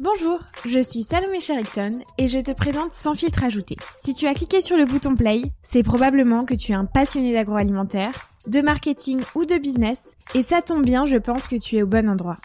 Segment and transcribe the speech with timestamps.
[0.00, 3.76] Bonjour, je suis Salomé Sherrington et je te présente Sans filtre ajouté.
[3.98, 7.32] Si tu as cliqué sur le bouton play, c'est probablement que tu es un passionné
[7.32, 11.82] d'agroalimentaire, de marketing ou de business et ça tombe bien, je pense que tu es
[11.82, 12.36] au bon endroit.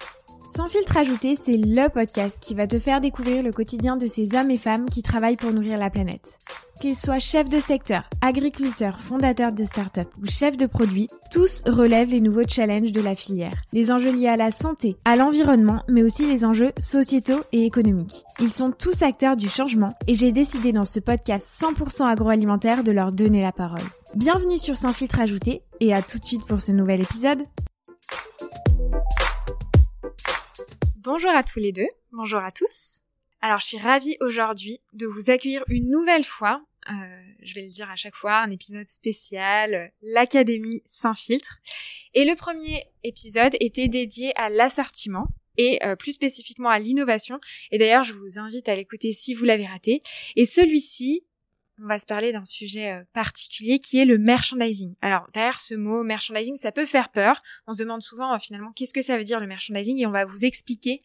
[0.55, 4.35] Sans filtre ajouté, c'est le podcast qui va te faire découvrir le quotidien de ces
[4.35, 6.37] hommes et femmes qui travaillent pour nourrir la planète.
[6.79, 12.09] Qu'ils soient chefs de secteur, agriculteurs, fondateurs de start-up ou chefs de produits, tous relèvent
[12.09, 13.63] les nouveaux challenges de la filière.
[13.71, 18.23] Les enjeux liés à la santé, à l'environnement, mais aussi les enjeux sociétaux et économiques.
[18.39, 22.91] Ils sont tous acteurs du changement et j'ai décidé dans ce podcast 100% agroalimentaire de
[22.91, 23.81] leur donner la parole.
[24.13, 27.41] Bienvenue sur Sans filtre ajouté et à tout de suite pour ce nouvel épisode.
[31.03, 33.01] Bonjour à tous les deux, bonjour à tous.
[33.41, 36.93] Alors je suis ravie aujourd'hui de vous accueillir une nouvelle fois euh,
[37.41, 41.59] je vais le dire à chaque fois, un épisode spécial, l'Académie sans filtre.
[42.13, 47.39] Et le premier épisode était dédié à l'assortiment et euh, plus spécifiquement à l'innovation.
[47.71, 50.01] Et d'ailleurs, je vous invite à l'écouter si vous l'avez raté.
[50.35, 51.23] Et celui-ci,
[51.83, 54.95] on va se parler d'un sujet particulier qui est le merchandising.
[55.01, 57.41] Alors derrière ce mot merchandising, ça peut faire peur.
[57.67, 60.25] On se demande souvent finalement qu'est-ce que ça veut dire le merchandising et on va
[60.25, 61.03] vous expliquer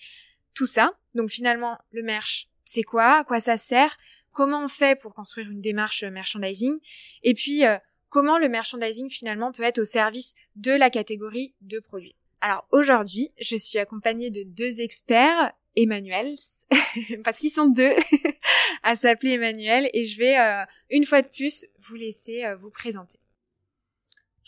[0.55, 0.93] tout ça.
[1.15, 3.21] Donc finalement, le merch, c'est quoi?
[3.21, 3.97] À quoi ça sert?
[4.33, 6.79] Comment on fait pour construire une démarche merchandising,
[7.23, 7.77] et puis euh,
[8.09, 12.15] comment le merchandising finalement peut être au service de la catégorie de produits?
[12.41, 16.35] Alors aujourd'hui, je suis accompagnée de deux experts, Emmanuel,
[17.25, 17.95] parce qu'ils sont deux
[18.83, 22.71] à s'appeler Emmanuel, et je vais euh, une fois de plus vous laisser euh, vous
[22.71, 23.19] présenter.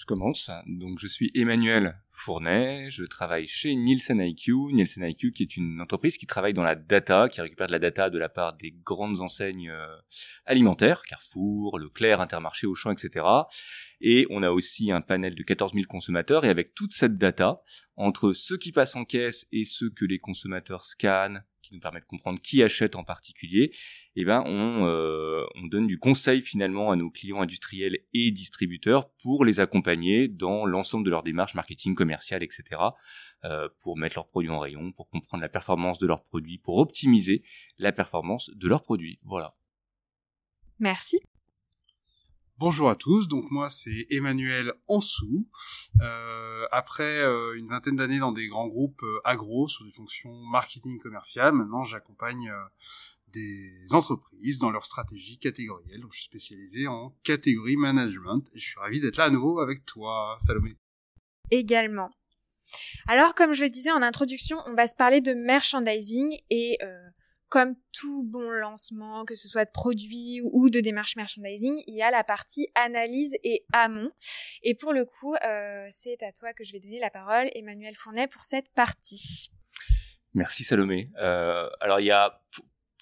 [0.00, 0.50] Je commence.
[0.66, 5.78] Donc je suis Emmanuel Fournet, je travaille chez Nielsen IQ, Nielsen IQ qui est une
[5.78, 8.70] entreprise qui travaille dans la data, qui récupère de la data de la part des
[8.70, 9.96] grandes enseignes euh,
[10.46, 13.26] alimentaires, Carrefour, Leclerc, Intermarché, Auchan, etc.
[14.00, 17.60] Et on a aussi un panel de 14 000 consommateurs et avec toute cette data,
[17.96, 22.00] entre ceux qui passent en caisse et ceux que les consommateurs scannent, qui nous permet
[22.00, 23.70] de comprendre qui achète en particulier,
[24.16, 29.10] eh ben on, euh, on donne du conseil finalement à nos clients industriels et distributeurs
[29.22, 32.64] pour les accompagner dans l'ensemble de leur démarche marketing, commerciale, etc.
[33.44, 36.78] Euh, pour mettre leurs produits en rayon, pour comprendre la performance de leurs produits, pour
[36.78, 37.42] optimiser
[37.78, 39.20] la performance de leurs produits.
[39.22, 39.54] Voilà.
[40.80, 41.20] Merci.
[42.60, 45.48] Bonjour à tous, donc moi c'est Emmanuel Ansou.
[46.02, 50.30] Euh, après euh, une vingtaine d'années dans des grands groupes euh, agro sur des fonctions
[50.52, 52.52] marketing commercial, maintenant j'accompagne
[53.28, 56.02] des entreprises dans leur stratégie catégorielle.
[56.02, 59.60] Donc je suis spécialisé en catégorie management et je suis ravi d'être là à nouveau
[59.60, 60.76] avec toi, Salomé.
[61.50, 62.10] Également.
[63.08, 66.76] Alors comme je le disais en introduction, on va se parler de merchandising et
[67.50, 72.02] comme tout bon lancement, que ce soit de produits ou de démarche merchandising, il y
[72.02, 74.10] a la partie analyse et amont.
[74.62, 77.94] Et pour le coup, euh, c'est à toi que je vais donner la parole, Emmanuel
[77.96, 79.50] Fournet, pour cette partie.
[80.32, 81.10] Merci Salomé.
[81.20, 82.40] Euh, alors il y a,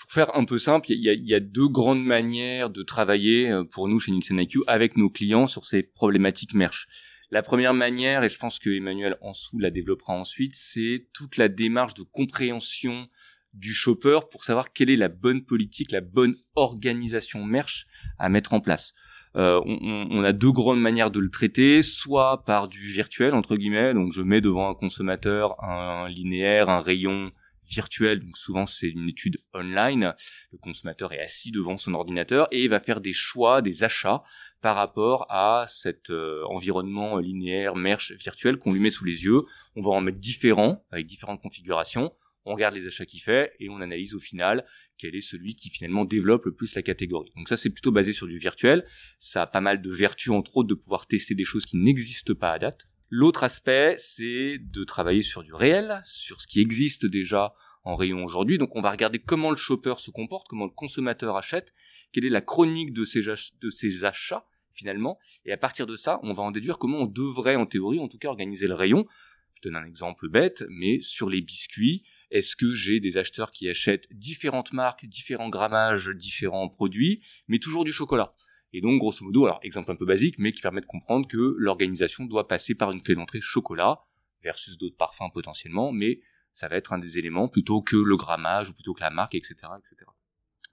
[0.01, 2.83] pour faire un peu simple, il y, a, il y, a, deux grandes manières de
[2.83, 6.89] travailler euh, pour nous chez Nielsen IQ avec nos clients sur ces problématiques merch.
[7.31, 11.49] La première manière, et je pense que Emmanuel Ansou la développera ensuite, c'est toute la
[11.49, 13.11] démarche de compréhension
[13.59, 17.87] du shopper pour savoir quelle est la bonne politique, la bonne organisation merch
[18.19, 18.95] à mettre en place.
[19.37, 23.93] Euh, on, a deux grandes manières de le traiter, soit par du virtuel entre guillemets,
[23.93, 27.31] donc je mets devant un consommateur un, linéaire, un rayon
[27.69, 30.15] virtuel, donc souvent c'est une étude online,
[30.53, 34.23] le consommateur est assis devant son ordinateur et va faire des choix, des achats
[34.63, 39.43] par rapport à cet euh, environnement linéaire, merch virtuel qu'on lui met sous les yeux.
[39.77, 42.13] On va en mettre différents, avec différentes configurations
[42.49, 44.65] on regarde les achats qu'il fait et on analyse au final
[44.97, 47.31] quel est celui qui finalement développe le plus la catégorie.
[47.37, 48.85] Donc ça c'est plutôt basé sur du virtuel,
[49.19, 52.35] ça a pas mal de vertus entre autres de pouvoir tester des choses qui n'existent
[52.35, 52.87] pas à date.
[53.11, 57.55] L'autre aspect c'est de travailler sur du réel, sur ce qui existe déjà
[57.85, 58.59] en rayon aujourd'hui.
[58.59, 61.75] Donc on va regarder comment le shopper se comporte, comment le consommateur achète,
[62.13, 66.21] quelle est la chronique de ses, de ses achats finalement, et à partir de ça,
[66.23, 69.07] on va en déduire comment on devrait en théorie en tout cas organiser le rayon.
[69.55, 73.69] Je donne un exemple bête, mais sur les biscuits, est-ce que j'ai des acheteurs qui
[73.69, 78.35] achètent différentes marques, différents grammages, différents produits, mais toujours du chocolat?
[78.73, 81.55] Et donc, grosso modo, alors exemple un peu basique, mais qui permet de comprendre que
[81.59, 84.01] l'organisation doit passer par une clé d'entrée chocolat
[84.43, 86.21] versus d'autres parfums potentiellement, mais
[86.53, 89.35] ça va être un des éléments plutôt que le grammage ou plutôt que la marque,
[89.35, 90.11] etc., etc.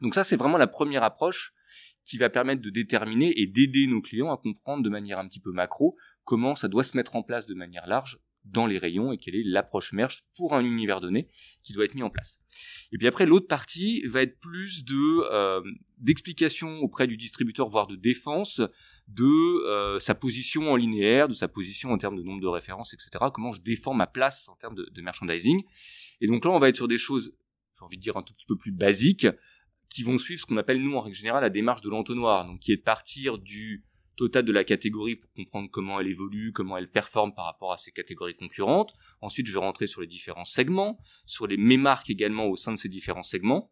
[0.01, 1.53] Donc ça, c'est vraiment la première approche
[2.03, 5.39] qui va permettre de déterminer et d'aider nos clients à comprendre de manière un petit
[5.39, 9.11] peu macro comment ça doit se mettre en place de manière large dans les rayons
[9.11, 11.27] et quelle est l'approche merch pour un univers donné
[11.63, 12.41] qui doit être mis en place.
[12.91, 15.61] Et puis après, l'autre partie va être plus de euh,
[15.97, 18.61] d'explication auprès du distributeur, voire de défense
[19.07, 22.93] de euh, sa position en linéaire, de sa position en termes de nombre de références,
[22.93, 23.25] etc.
[23.33, 25.63] Comment je défends ma place en termes de, de merchandising.
[26.21, 27.33] Et donc là, on va être sur des choses
[27.77, 29.27] j'ai envie de dire un tout petit peu plus basiques,
[29.89, 32.59] qui vont suivre ce qu'on appelle nous en règle générale la démarche de l'entonnoir, donc
[32.59, 33.85] qui est de partir du
[34.15, 37.77] total de la catégorie pour comprendre comment elle évolue, comment elle performe par rapport à
[37.77, 38.93] ses catégories concurrentes.
[39.21, 42.71] Ensuite, je vais rentrer sur les différents segments, sur les mes marques également au sein
[42.71, 43.71] de ces différents segments.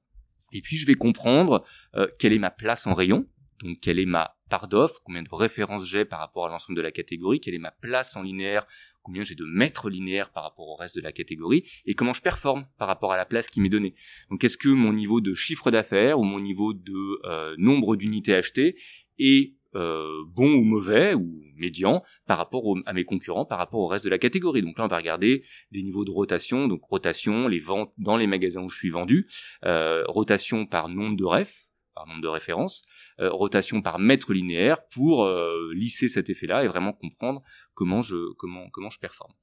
[0.51, 3.27] Et puis, je vais comprendre euh, quelle est ma place en rayon,
[3.61, 6.81] donc quelle est ma part d'offre, combien de références j'ai par rapport à l'ensemble de
[6.81, 8.67] la catégorie, quelle est ma place en linéaire,
[9.01, 12.21] combien j'ai de mètres linéaires par rapport au reste de la catégorie, et comment je
[12.21, 13.95] performe par rapport à la place qui m'est donnée.
[14.29, 18.35] Donc est-ce que mon niveau de chiffre d'affaires ou mon niveau de euh, nombre d'unités
[18.35, 18.75] achetées
[19.17, 23.87] est euh, bon ou mauvais ou médian par rapport à mes concurrents, par rapport au
[23.87, 24.61] reste de la catégorie.
[24.61, 28.27] Donc là, on va regarder des niveaux de rotation, donc rotation, les ventes dans les
[28.27, 29.27] magasins où je suis vendu,
[29.65, 32.85] euh, rotation par nombre de refs, par nombre de références,
[33.19, 35.27] euh, rotation par mètre linéaire pour
[35.73, 37.43] lisser cet effet-là et vraiment comprendre
[37.73, 39.33] comment je comment comment je performe.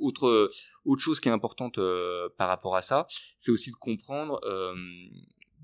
[0.00, 0.50] Autre
[0.84, 1.80] autre chose qui est importante
[2.36, 3.06] par rapport à ça,
[3.38, 4.40] c'est aussi de comprendre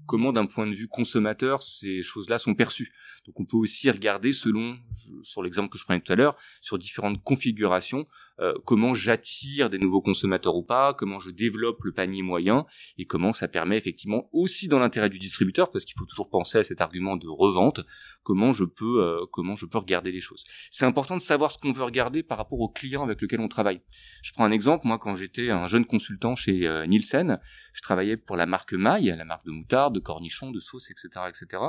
[0.06, 2.92] comment d'un point de vue consommateur ces choses-là sont perçues.
[3.26, 4.78] Donc on peut aussi regarder selon,
[5.22, 8.06] sur l'exemple que je prenais tout à l'heure, sur différentes configurations,
[8.38, 12.66] euh, comment j'attire des nouveaux consommateurs ou pas, comment je développe le panier moyen,
[12.98, 16.58] et comment ça permet effectivement aussi dans l'intérêt du distributeur, parce qu'il faut toujours penser
[16.58, 17.80] à cet argument de revente,
[18.26, 20.42] comment je peux euh, comment je peux regarder les choses.
[20.72, 23.46] C'est important de savoir ce qu'on veut regarder par rapport aux clients avec lesquels on
[23.46, 23.80] travaille.
[24.20, 27.38] Je prends un exemple, moi quand j'étais un jeune consultant chez euh, Nielsen,
[27.72, 31.08] je travaillais pour la marque Maille, la marque de moutarde, de cornichons, de sauce, etc.,
[31.28, 31.62] etc.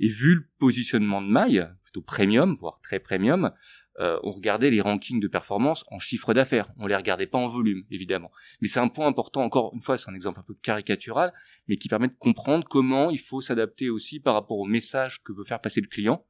[0.00, 3.52] Et vu le positionnement de Maille, plutôt premium, voire très premium,
[4.00, 6.70] euh, on regardait les rankings de performance en chiffre d'affaires.
[6.78, 8.30] On les regardait pas en volume, évidemment.
[8.60, 11.32] Mais c'est un point important, encore une fois, c'est un exemple un peu caricatural,
[11.66, 15.32] mais qui permet de comprendre comment il faut s'adapter aussi par rapport au message que
[15.32, 16.24] veut faire passer le client.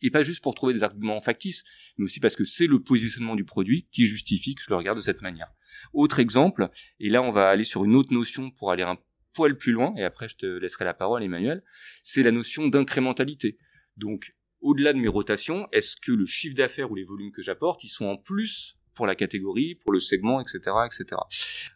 [0.00, 1.64] Et pas juste pour trouver des arguments factices,
[1.96, 4.98] mais aussi parce que c'est le positionnement du produit qui justifie que je le regarde
[4.98, 5.52] de cette manière.
[5.92, 8.98] Autre exemple, et là on va aller sur une autre notion pour aller un
[9.32, 11.62] poil plus loin, et après je te laisserai la parole Emmanuel,
[12.02, 13.58] c'est la notion d'incrémentalité.
[13.96, 17.84] Donc au-delà de mes rotations, est-ce que le chiffre d'affaires ou les volumes que j'apporte,
[17.84, 21.20] ils sont en plus pour la catégorie, pour le segment, etc., etc.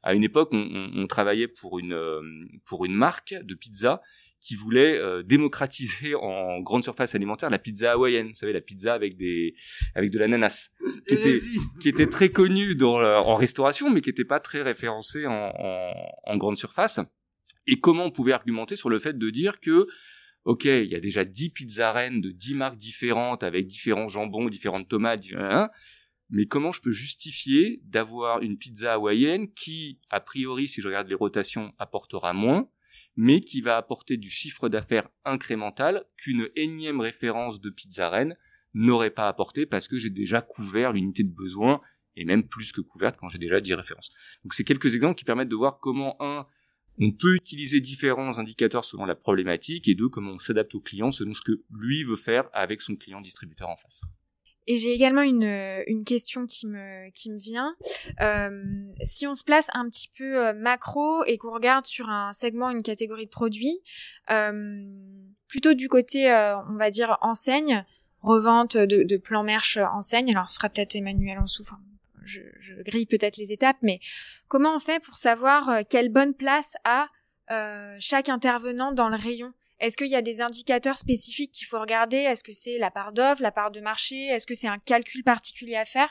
[0.02, 2.20] À une époque, on, travaillait pour une euh,
[2.66, 4.02] pour une marque de pizza
[4.38, 8.92] qui voulait euh, démocratiser en grande surface alimentaire la pizza hawaïenne, vous savez la pizza
[8.92, 9.54] avec des
[9.94, 10.70] avec de l'ananas,
[11.08, 11.38] qui était
[11.80, 15.92] qui était très connue dans en restauration, mais qui n'était pas très référencée en, en,
[16.24, 17.00] en grande surface.
[17.66, 19.88] Et comment on pouvait argumenter sur le fait de dire que
[20.46, 24.88] ok, il y a déjà 10 pizzarènes de 10 marques différentes avec différents jambons, différentes
[24.88, 25.68] tomates, hein,
[26.30, 31.08] mais comment je peux justifier d'avoir une pizza hawaïenne qui, a priori, si je regarde
[31.08, 32.68] les rotations, apportera moins,
[33.16, 38.36] mais qui va apporter du chiffre d'affaires incrémental qu'une énième référence de pizzarène
[38.72, 41.80] n'aurait pas apporté parce que j'ai déjà couvert l'unité de besoin
[42.14, 44.12] et même plus que couverte quand j'ai déjà 10 références.
[44.44, 46.46] Donc c'est quelques exemples qui permettent de voir comment un
[46.98, 51.10] on peut utiliser différents indicateurs selon la problématique et deux, comment on s'adapte au client
[51.10, 54.02] selon ce que lui veut faire avec son client distributeur en face.
[54.68, 55.44] Et j'ai également une,
[55.86, 57.76] une question qui me, qui me vient.
[58.20, 58.64] Euh,
[59.02, 62.70] si on se place un petit peu euh, macro et qu'on regarde sur un segment,
[62.70, 63.78] une catégorie de produits,
[64.30, 64.84] euh,
[65.46, 66.26] plutôt du côté,
[66.68, 67.84] on va dire, enseigne,
[68.22, 71.76] revente de, de plan merch enseigne, alors ce sera peut-être Emmanuel en souffre,
[72.26, 74.00] je, grille peut-être les étapes, mais
[74.48, 77.08] comment on fait pour savoir euh, quelle bonne place a
[77.50, 79.52] euh, chaque intervenant dans le rayon?
[79.78, 82.16] Est-ce qu'il y a des indicateurs spécifiques qu'il faut regarder?
[82.16, 84.26] Est-ce que c'est la part d'offre, la part de marché?
[84.26, 86.10] Est-ce que c'est un calcul particulier à faire?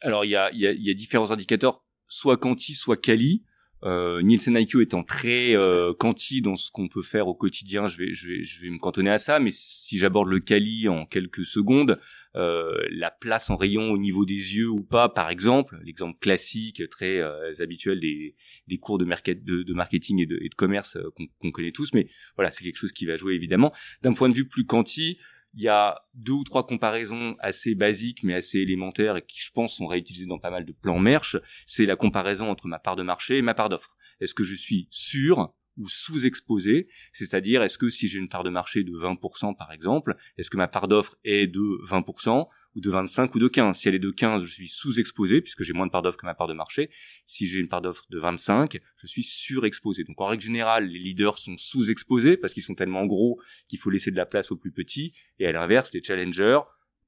[0.00, 3.44] Alors il y a, y, y a, différents indicateurs, soit quanti, soit quali.
[3.84, 7.98] Euh, Nielsen IQ étant très euh, quanti dans ce qu'on peut faire au quotidien, je
[7.98, 9.40] vais, je vais, je vais me cantonner à ça.
[9.40, 11.98] Mais si j'aborde le quali en quelques secondes,
[12.34, 17.18] la place en rayon au niveau des yeux ou pas, par exemple, l'exemple classique très
[17.18, 18.34] euh, habituel des,
[18.68, 21.10] des cours de, de, de marketing et de, et de commerce euh,
[21.40, 21.92] qu'on connaît tous.
[21.94, 23.72] Mais voilà, c'est quelque chose qui va jouer évidemment.
[24.02, 25.18] D'un point de vue plus quanti,
[25.54, 29.50] il y a deux ou trois comparaisons assez basiques mais assez élémentaires et qui je
[29.52, 31.36] pense sont réutilisées dans pas mal de plans merch.
[31.66, 33.94] C'est la comparaison entre ma part de marché et ma part d'offre.
[34.20, 38.50] Est-ce que je suis sûr ou sous-exposé, c'est-à-dire est-ce que si j'ai une part de
[38.50, 42.90] marché de 20% par exemple, est-ce que ma part d'offre est de 20% ou de
[42.90, 45.86] 25 ou de 15 Si elle est de 15, je suis sous-exposé puisque j'ai moins
[45.86, 46.90] de part d'offre que ma part de marché.
[47.26, 50.04] Si j'ai une part d'offre de 25, je suis surexposé.
[50.04, 53.90] Donc en règle générale, les leaders sont sous-exposés parce qu'ils sont tellement gros qu'il faut
[53.90, 56.60] laisser de la place aux plus petits et à l'inverse, les challengers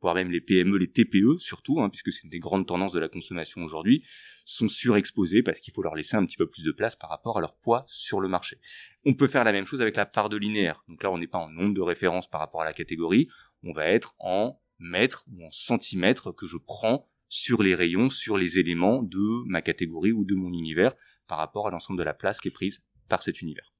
[0.05, 3.01] voire même les PME, les TPE surtout, hein, puisque c'est une des grandes tendances de
[3.01, 4.05] la consommation aujourd'hui,
[4.45, 7.39] sont surexposés parce qu'il faut leur laisser un petit peu plus de place par rapport
[7.39, 8.59] à leur poids sur le marché.
[9.07, 10.85] On peut faire la même chose avec la part de linéaire.
[10.89, 13.29] Donc là, on n'est pas en nombre de références par rapport à la catégorie,
[13.63, 18.37] on va être en mètres ou en centimètres que je prends sur les rayons, sur
[18.37, 20.93] les éléments de ma catégorie ou de mon univers
[21.29, 23.73] par rapport à l'ensemble de la place qui est prise par cet univers.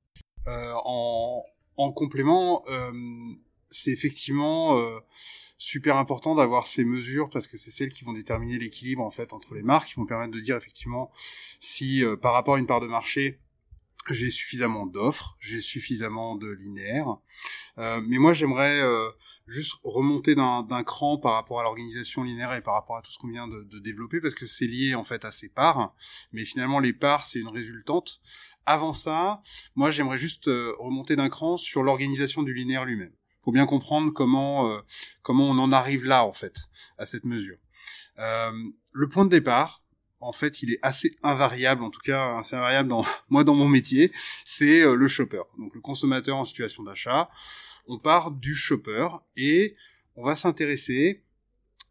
[0.47, 1.43] en,
[1.77, 2.65] en complément,
[3.75, 4.81] c'est effectivement
[5.57, 9.33] super important d'avoir ces mesures parce que c'est celles qui vont déterminer l'équilibre en fait
[9.33, 11.11] entre les marques, qui vont permettre de dire effectivement
[11.61, 13.41] si par rapport à une part de marché
[14.11, 17.17] j'ai suffisamment d'offres, j'ai suffisamment de linéaires.
[17.79, 19.11] Euh, mais moi, j'aimerais euh,
[19.47, 23.19] juste remonter d'un cran par rapport à l'organisation linéaire et par rapport à tout ce
[23.19, 25.95] qu'on vient de, de, développer, parce que c'est lié en fait à ces parts.
[26.33, 28.21] Mais finalement, les parts, c'est une résultante.
[28.67, 29.41] Avant ça,
[29.75, 33.13] moi, j'aimerais juste euh, remonter d'un cran sur l'organisation du linéaire lui-même,
[33.45, 34.81] pour bien comprendre comment euh,
[35.23, 36.57] comment on en arrive là en fait
[36.99, 37.59] à cette mesure.
[38.17, 39.85] le point de départ,
[40.25, 43.69] en fait, il est assez invariable, en tout cas assez invariable dans moi dans mon
[43.69, 44.11] métier,
[44.45, 45.43] c'est euh, le shopper.
[45.59, 47.29] Donc le consommateur en situation d'achat.
[47.87, 49.77] On part du shopper et
[50.17, 51.23] on va s'intéresser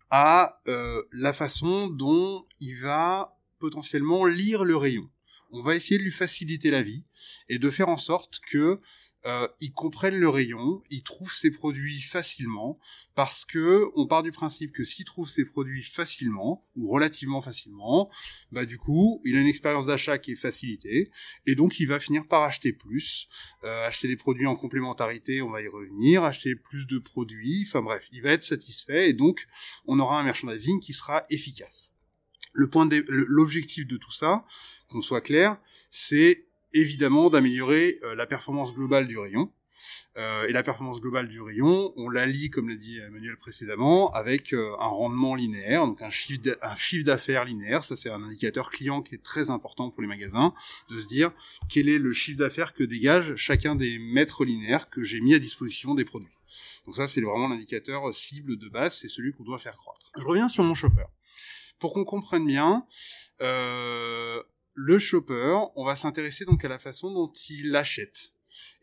[0.10, 5.08] à euh, la façon dont il va potentiellement lire le rayon.
[5.54, 7.04] On va essayer de lui faciliter la vie
[7.48, 8.80] et de faire en sorte que
[9.26, 9.72] euh, ils
[10.12, 12.78] le rayon, ils trouvent ces produits facilement,
[13.16, 18.12] parce que on part du principe que s'ils trouvent ces produits facilement ou relativement facilement,
[18.52, 21.10] bah du coup, il a une expérience d'achat qui est facilitée,
[21.46, 23.30] et donc il va finir par acheter plus,
[23.64, 27.82] euh, acheter des produits en complémentarité, on va y revenir, acheter plus de produits, enfin
[27.82, 29.48] bref, il va être satisfait, et donc
[29.86, 31.94] on aura un merchandising qui sera efficace.
[32.54, 34.46] Le point, l'objectif de tout ça,
[34.90, 35.58] qu'on soit clair,
[35.90, 39.52] c'est évidemment d'améliorer euh, la performance globale du rayon.
[40.18, 44.14] Euh, et la performance globale du rayon, on la lie, comme l'a dit Emmanuel précédemment,
[44.14, 47.84] avec euh, un rendement linéaire, donc un chiffre d'affaires linéaire.
[47.84, 50.54] Ça, c'est un indicateur client qui est très important pour les magasins,
[50.90, 51.32] de se dire
[51.70, 55.40] quel est le chiffre d'affaires que dégage chacun des mètres linéaires que j'ai mis à
[55.40, 56.30] disposition des produits.
[56.86, 60.12] Donc ça, c'est vraiment l'indicateur cible de base, c'est celui qu'on doit faire croître.
[60.18, 61.06] Je reviens sur mon shopper.
[61.84, 62.88] Pour qu'on comprenne bien,
[63.42, 64.42] euh,
[64.74, 68.32] le shopper, on va s'intéresser donc à la façon dont il achète.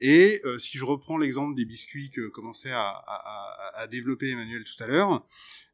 [0.01, 4.87] Et euh, si je reprends l'exemple des biscuits que commençait à, développer Emmanuel tout à
[4.87, 5.27] l'heure,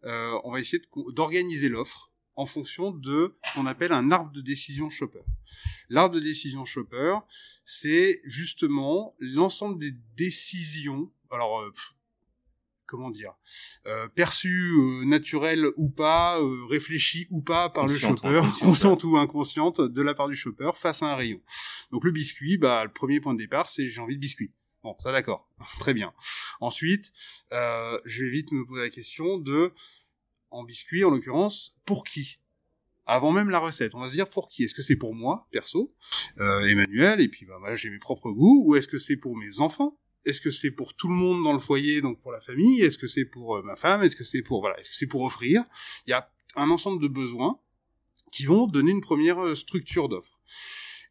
[0.04, 4.40] euh, on va essayer d'organiser l'offre en fonction de ce qu'on appelle un arbre de
[4.40, 5.24] décision shopper.
[5.88, 7.18] L'arbre de décision shopper,
[7.64, 11.10] c'est justement l'ensemble des décisions.
[11.32, 11.60] Alors,
[12.86, 13.34] comment dire
[13.86, 19.16] euh, perçu euh, naturel ou pas euh, réfléchi ou pas par le shopper consciente ou
[19.16, 21.40] inconsciente de la part du shopper face à un rayon.
[21.90, 24.52] Donc le biscuit bah le premier point de départ c'est j'ai envie de biscuit.
[24.82, 25.48] Bon ça d'accord.
[25.78, 26.12] Très bien.
[26.60, 27.12] Ensuite
[27.52, 29.72] euh, je vais vite me poser la question de
[30.50, 32.38] en biscuit en l'occurrence pour qui?
[33.08, 34.64] Avant même la recette, on va se dire pour qui?
[34.64, 35.88] Est-ce que c'est pour moi, perso,
[36.38, 39.36] euh, Emmanuel, et puis bah, moi j'ai mes propres goûts, ou est-ce que c'est pour
[39.36, 39.96] mes enfants?
[40.26, 42.82] Est-ce que c'est pour tout le monde dans le foyer, donc pour la famille?
[42.82, 44.02] Est-ce que c'est pour euh, ma femme?
[44.02, 45.64] Est-ce que c'est pour voilà Est-ce que c'est pour offrir?
[46.06, 47.60] Il y a un ensemble de besoins
[48.32, 50.40] qui vont donner une première euh, structure d'offre.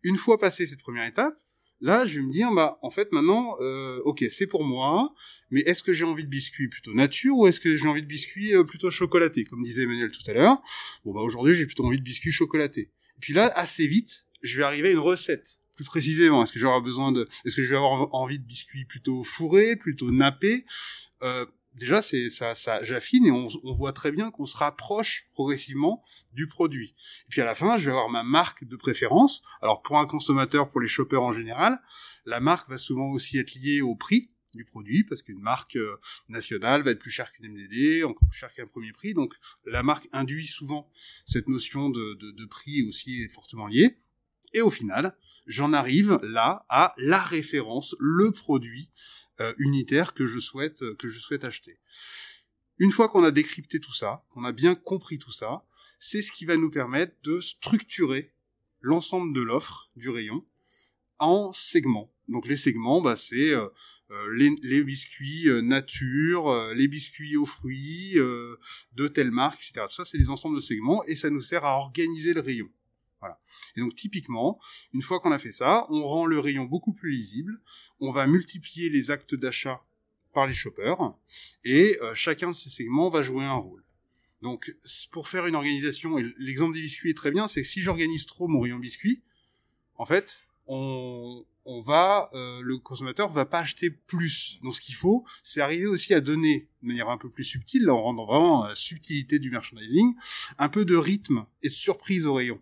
[0.04, 1.34] Une fois passé cette première étape,
[1.80, 5.14] là, je vais me dire, bah, en fait, maintenant, euh, ok, c'est pour moi,
[5.50, 8.08] mais est-ce que j'ai envie de biscuits plutôt nature ou est-ce que j'ai envie de
[8.08, 10.62] biscuits plutôt chocolatés, comme disait Emmanuel tout à l'heure?
[11.06, 12.92] Bon, bah, aujourd'hui, j'ai plutôt envie de biscuits chocolatés.
[13.16, 16.60] Et puis là, assez vite, je vais arriver à une recette plus précisément Est-ce que
[16.60, 20.66] j'aurai besoin de, est-ce que je vais avoir envie de biscuits plutôt fourrés, plutôt nappés?
[21.24, 25.28] Euh, Déjà, c'est ça, ça j'affine et on, on, voit très bien qu'on se rapproche
[25.34, 26.96] progressivement du produit.
[27.26, 29.44] Et puis à la fin, je vais avoir ma marque de préférence.
[29.62, 31.82] Alors pour un consommateur, pour les shoppers en général,
[32.26, 36.00] la marque va souvent aussi être liée au prix du produit parce qu'une marque euh,
[36.30, 39.14] nationale va être plus chère qu'une MDD, encore plus chère qu'un premier prix.
[39.14, 39.34] Donc
[39.66, 40.90] la marque induit souvent
[41.26, 43.98] cette notion de, de, de prix aussi fortement liée.
[44.56, 48.90] Et au final, j'en arrive là à la référence, le produit
[49.42, 51.78] euh, unitaire que je souhaite euh, que je souhaite acheter.
[52.78, 55.60] Une fois qu'on a décrypté tout ça, qu'on a bien compris tout ça,
[56.00, 58.30] c'est ce qui va nous permettre de structurer
[58.80, 60.46] l'ensemble de l'offre du rayon
[61.20, 62.14] en segments.
[62.30, 63.68] Donc les segments, bah, c'est euh,
[64.38, 69.86] les, biscuits nature, les biscuits aux fruits de telle marque, etc.
[69.90, 72.70] Tout ça, c'est des ensembles de segments et ça nous sert à organiser le rayon.
[73.76, 74.60] Et donc typiquement,
[74.94, 77.58] une fois qu'on a fait ça, on rend le rayon beaucoup plus lisible,
[78.00, 79.82] on va multiplier les actes d'achat
[80.34, 81.14] par les shoppers,
[81.64, 83.84] et euh, chacun de ces segments va jouer un rôle.
[84.42, 84.76] Donc
[85.12, 88.26] pour faire une organisation, et l'exemple des biscuits est très bien, c'est que si j'organise
[88.26, 89.24] trop mon rayon biscuit,
[89.98, 91.46] en fait, on,
[91.86, 94.60] va, euh, le consommateur va pas acheter plus.
[94.62, 97.86] Donc ce qu'il faut, c'est arriver aussi à donner de manière un peu plus subtile,
[97.86, 100.14] là rentre vraiment la subtilité du merchandising,
[100.58, 102.60] un peu de rythme et de surprise au rayon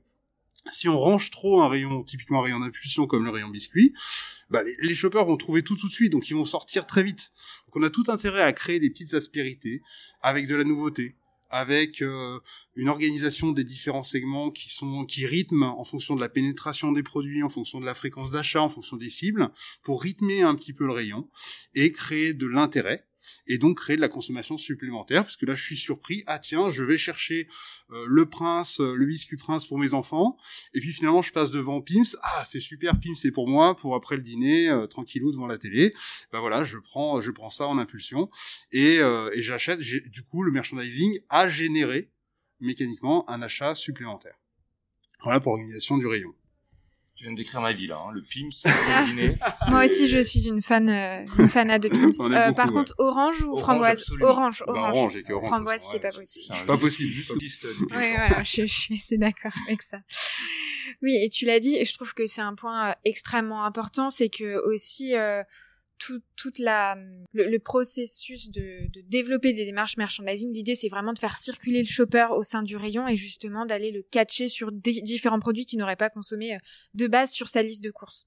[0.69, 3.93] si on range trop un rayon, typiquement un rayon d'impulsion comme le rayon biscuit,
[4.49, 7.31] bah les, shoppers vont trouver tout tout de suite, donc ils vont sortir très vite.
[7.67, 9.81] Donc on a tout intérêt à créer des petites aspérités
[10.21, 11.15] avec de la nouveauté,
[11.49, 12.39] avec euh,
[12.75, 17.03] une organisation des différents segments qui sont qui rythment en fonction de la pénétration des
[17.03, 19.49] produits, en fonction de la fréquence d'achat, en fonction des cibles,
[19.83, 21.29] pour rythmer un petit peu le rayon
[21.75, 23.05] et créer de l'intérêt
[23.47, 26.23] et donc créer de la consommation supplémentaire parce que là je suis surpris.
[26.27, 27.47] Ah tiens je vais chercher
[27.91, 30.37] euh, le prince euh, le biscuit prince pour mes enfants.
[30.73, 33.75] Et puis finalement je passe devant Pims ah c'est super Pims c'est pour moi.
[33.75, 35.93] Pour après le dîner euh, tranquillou devant la télé.
[36.31, 38.29] Ben voilà je prends je prends ça en impulsion.
[38.71, 42.11] Et, et j'achète du coup le merchandising a généré
[42.59, 44.35] mécaniquement un achat supplémentaire.
[45.21, 46.33] Voilà pour l'organisation du rayon
[47.15, 48.11] tu viens de décrire ma vie là, hein.
[48.11, 49.37] le Pims, le dîner.
[49.69, 52.11] Moi aussi, je suis une fan, euh, une fanade de Pims.
[52.33, 54.09] Euh, par contre, orange ou framboise?
[54.21, 54.95] Orange, bah, orange.
[54.95, 56.55] orange, orange framboise, c'est pas possible.
[56.57, 57.31] C'est pas possible, juste.
[57.35, 59.99] Oui, voilà, je, je suis assez d'accord avec ça.
[61.01, 64.09] Oui, et tu l'as dit, et je trouve que c'est un point euh, extrêmement important,
[64.09, 65.15] c'est que aussi.
[65.15, 65.43] Euh,
[66.03, 66.97] tout, toute la
[67.31, 72.27] le, processus de, développer des démarches merchandising, l'idée c'est vraiment de faire circuler le shopper
[72.31, 76.09] au sein du rayon et justement d'aller le catcher sur différents produits qu'il n'aurait pas
[76.09, 76.59] consommé euh,
[76.93, 78.25] de base sur sa liste de courses.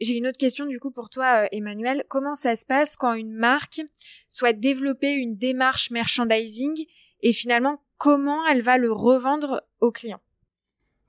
[0.00, 2.04] J'ai une autre question du coup pour toi, euh, Emmanuel.
[2.08, 3.80] Comment ça se passe quand une marque
[4.28, 6.74] souhaite développer une démarche merchandising
[7.22, 10.20] et finalement comment elle va le revendre au client?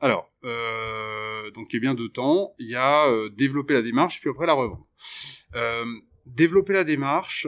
[0.03, 2.53] Alors, euh, donc il y a bien deux temps.
[2.59, 4.85] Il y a euh, développer la démarche puis après la revendre.
[5.55, 5.85] Euh,
[6.25, 7.47] développer la démarche,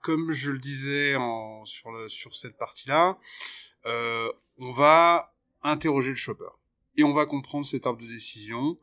[0.00, 1.14] comme je le disais
[1.62, 3.16] sur, sur cette partie-là,
[3.86, 5.32] euh, on va
[5.62, 6.50] interroger le shopper
[6.96, 8.76] et on va comprendre cette arbre de décision.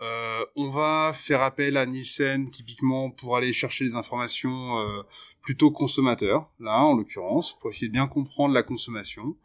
[0.00, 5.02] Euh, on va faire appel à Nielsen typiquement pour aller chercher des informations euh,
[5.40, 9.36] plutôt consommateurs, là en l'occurrence, pour essayer de bien comprendre la consommation.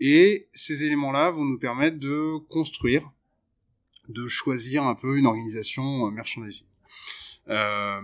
[0.00, 3.08] Et ces éléments-là vont nous permettre de construire,
[4.08, 6.66] de choisir un peu une organisation euh, merchandising.
[7.48, 8.00] Euh,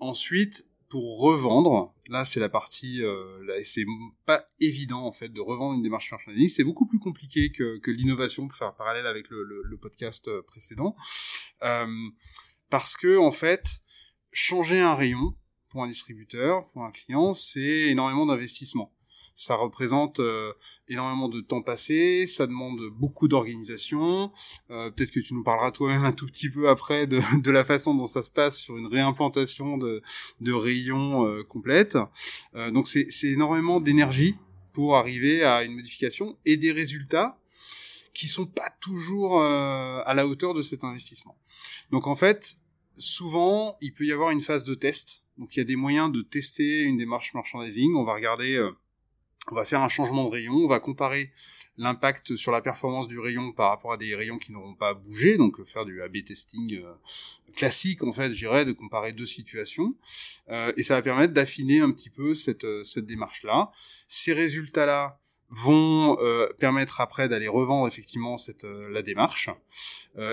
[0.00, 3.86] ensuite, pour revendre, là c'est la partie, euh, là, c'est
[4.26, 7.90] pas évident en fait de revendre une démarche merchandising, c'est beaucoup plus compliqué que, que
[7.90, 10.94] l'innovation pour faire parallèle avec le, le, le podcast euh, précédent,
[11.62, 11.86] euh,
[12.68, 13.80] parce que en fait
[14.32, 15.34] changer un rayon
[15.70, 18.92] pour un distributeur, pour un client, c'est énormément d'investissement
[19.34, 20.52] ça représente euh,
[20.88, 24.32] énormément de temps passé, ça demande beaucoup d'organisation.
[24.70, 27.64] Euh, peut-être que tu nous parleras toi-même un tout petit peu après de, de, la
[27.64, 30.02] façon dont ça se passe sur une réimplantation de,
[30.40, 31.98] de rayons euh, complète.
[32.72, 34.36] donc c'est énormément d'énergie
[34.72, 37.38] pour arriver à une modification et des résultats
[38.14, 41.36] qui sont pas toujours à la hauteur de cet investissement.
[41.90, 42.56] Donc en fait,
[42.98, 45.24] souvent, il peut y avoir une phase de test.
[45.38, 47.94] Donc il y a des moyens de tester une démarche merchandising.
[47.94, 48.58] On va regarder
[49.50, 51.32] on va faire un changement de rayon, on va comparer
[51.78, 55.36] l'impact sur la performance du rayon par rapport à des rayons qui n'auront pas bougé,
[55.36, 56.92] donc euh, faire du A/B testing euh,
[57.56, 59.94] classique en fait, j'irais de comparer deux situations,
[60.50, 63.72] euh, et ça va permettre d'affiner un petit peu cette cette démarche là.
[64.06, 65.18] Ces résultats là
[65.50, 66.16] vont
[66.58, 69.50] permettre après d'aller revendre effectivement cette la démarche,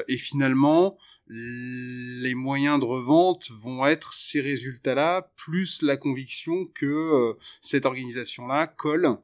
[0.08, 0.98] et finalement
[1.30, 8.66] les moyens de revente vont être ces résultats-là, plus la conviction que euh, cette organisation-là
[8.68, 9.18] colle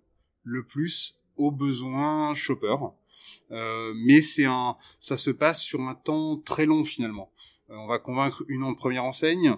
[0.43, 2.75] le plus aux besoins shopper.
[3.51, 7.31] Euh, mais c'est un, ça se passe sur un temps très long finalement.
[7.71, 9.57] Euh, on va convaincre une première enseigne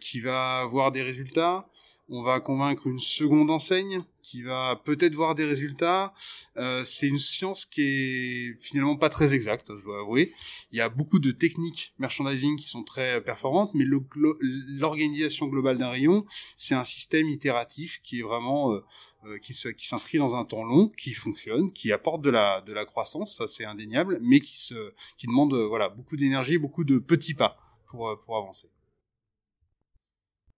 [0.00, 1.66] qui va avoir des résultats
[2.08, 6.12] on va convaincre une seconde enseigne qui va peut-être voir des résultats.
[6.56, 10.32] Euh, c'est une science qui est finalement pas très exacte, je dois avouer.
[10.72, 15.90] Il y a beaucoup de techniques merchandising qui sont très performantes, mais l'organisation globale d'un
[15.90, 16.24] rayon,
[16.56, 18.84] c'est un système itératif qui est vraiment euh,
[19.26, 22.84] euh, qui s'inscrit dans un temps long, qui fonctionne, qui apporte de la de la
[22.84, 27.34] croissance, ça c'est indéniable, mais qui se qui demande voilà beaucoup d'énergie, beaucoup de petits
[27.34, 28.73] pas pour pour avancer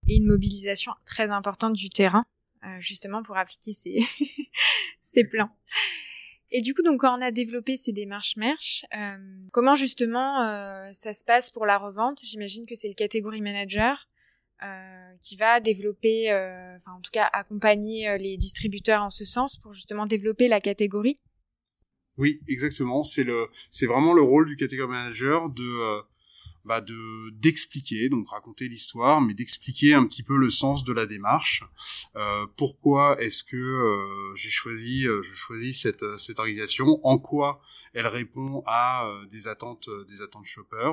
[0.08, 2.24] et une mobilisation très importante du terrain,
[2.64, 3.98] euh, justement pour appliquer ces,
[5.00, 5.50] ces plans.
[6.52, 9.16] Et du coup, donc quand on a développé ces démarches merch, euh,
[9.52, 12.20] comment justement euh, ça se passe pour la revente?
[12.24, 14.08] J'imagine que c'est le catégorie manager
[14.62, 19.56] euh, qui va développer, euh, enfin en tout cas accompagner les distributeurs en ce sens
[19.56, 21.20] pour justement développer la catégorie?
[22.16, 23.02] Oui, exactement.
[23.02, 26.00] C'est le, c'est vraiment le rôle du catégorie manager de
[26.66, 31.06] bah de d'expliquer, donc raconter l'histoire, mais d'expliquer un petit peu le sens de la
[31.06, 31.62] démarche.
[32.16, 37.00] Euh, pourquoi est-ce que euh, j'ai choisi, euh, je choisis cette cette organisation?
[37.04, 37.60] En quoi
[37.94, 40.90] elle répond à des attentes des attentes shopper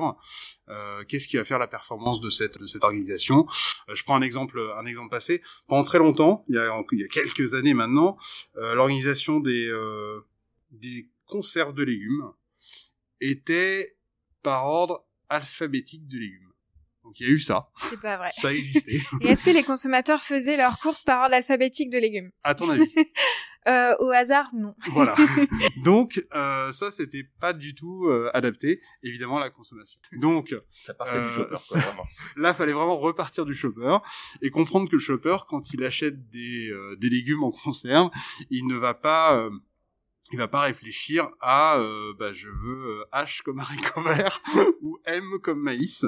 [1.08, 3.46] Qu'est-ce qui va faire la performance de cette de cette organisation?
[3.92, 5.42] Je prends un exemple un exemple passé.
[5.66, 8.16] Pendant très longtemps, il y a il y a quelques années maintenant,
[8.54, 9.70] l'organisation des
[10.70, 12.30] des conserves de légumes
[13.20, 13.96] était
[14.42, 16.40] par ordre alphabétique de légumes.
[17.02, 17.68] Donc il y a eu ça.
[17.76, 18.28] C'est pas vrai.
[18.32, 18.98] Ça existait.
[19.20, 22.30] Et est-ce que les consommateurs faisaient leurs courses par ordre alphabétique de légumes?
[22.42, 22.84] À ton avis?
[23.66, 24.74] Euh, Au hasard, non.
[24.90, 25.14] Voilà.
[25.84, 29.98] Donc euh, ça, c'était pas du tout euh, adapté, évidemment, à la consommation.
[30.20, 32.06] Donc ça partait du shopper, ça- quoi, vraiment.
[32.36, 33.96] là, fallait vraiment repartir du shopper
[34.42, 38.10] et comprendre que le shopper, quand il achète des, euh, des légumes en conserve,
[38.50, 39.48] il ne va pas euh,
[40.32, 44.40] il va pas réfléchir à euh, bah, je veux euh, H comme haricot vert
[44.82, 46.06] ou M comme maïs,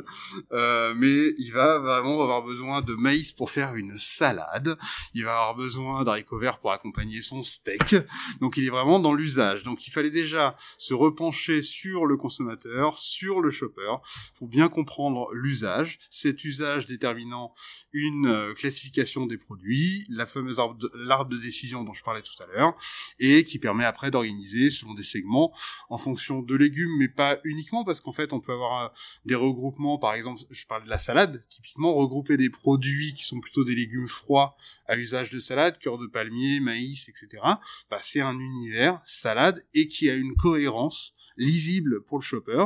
[0.53, 4.79] Euh, mais il va vraiment avoir besoin de maïs pour faire une salade,
[5.15, 7.97] il va avoir besoin d'haricots verts pour accompagner son steak,
[8.41, 9.63] donc il est vraiment dans l'usage.
[9.63, 13.97] Donc il fallait déjà se repencher sur le consommateur, sur le shopper,
[14.37, 17.55] pour bien comprendre l'usage, cet usage déterminant
[17.93, 22.47] une euh, classification des produits, la fameuse arbre de, décision dont je parlais tout à
[22.47, 22.75] l'heure,
[23.19, 25.53] et qui permet après d'organiser selon des segments
[25.88, 28.88] en fonction de légumes, mais pas uniquement, parce qu'en fait on peut avoir euh,
[29.25, 33.40] des regroupements, par exemple, je parle de la salade, typiquement regrouper des produits qui sont
[33.40, 37.42] plutôt des légumes froids à usage de salade, cœur de palmier, maïs, etc.
[37.90, 42.64] Bah, c'est un univers salade et qui a une cohérence lisible pour le shopper,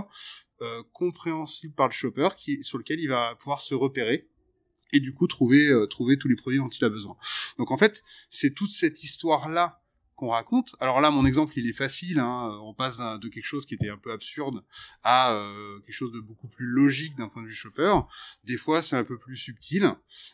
[0.62, 4.28] euh, compréhensible par le shopper, qui, sur lequel il va pouvoir se repérer
[4.92, 7.16] et du coup trouver euh, trouver tous les produits dont il a besoin.
[7.58, 9.80] Donc en fait, c'est toute cette histoire là
[10.20, 10.76] qu'on raconte.
[10.78, 12.18] Alors là, mon exemple, il est facile.
[12.20, 12.58] Hein.
[12.62, 14.62] On passe de quelque chose qui était un peu absurde
[15.02, 17.94] à euh, quelque chose de beaucoup plus logique d'un point de vue shopper.
[18.44, 19.90] Des fois, c'est un peu plus subtil.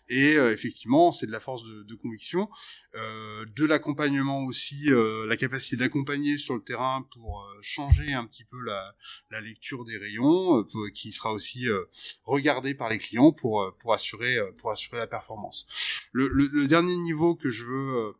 [0.08, 2.50] Et euh, effectivement, c'est de la force de, conviction,
[2.94, 8.26] euh, de l'accompagnement aussi, euh, la capacité d'accompagner sur le terrain pour euh, changer un
[8.26, 8.94] petit peu la,
[9.30, 11.84] la lecture des rayons, euh, qui sera aussi euh,
[12.24, 15.66] regardé par les clients pour euh, pour assurer euh, pour assurer la performance.
[16.12, 18.12] Le, dernier niveau que je veux euh,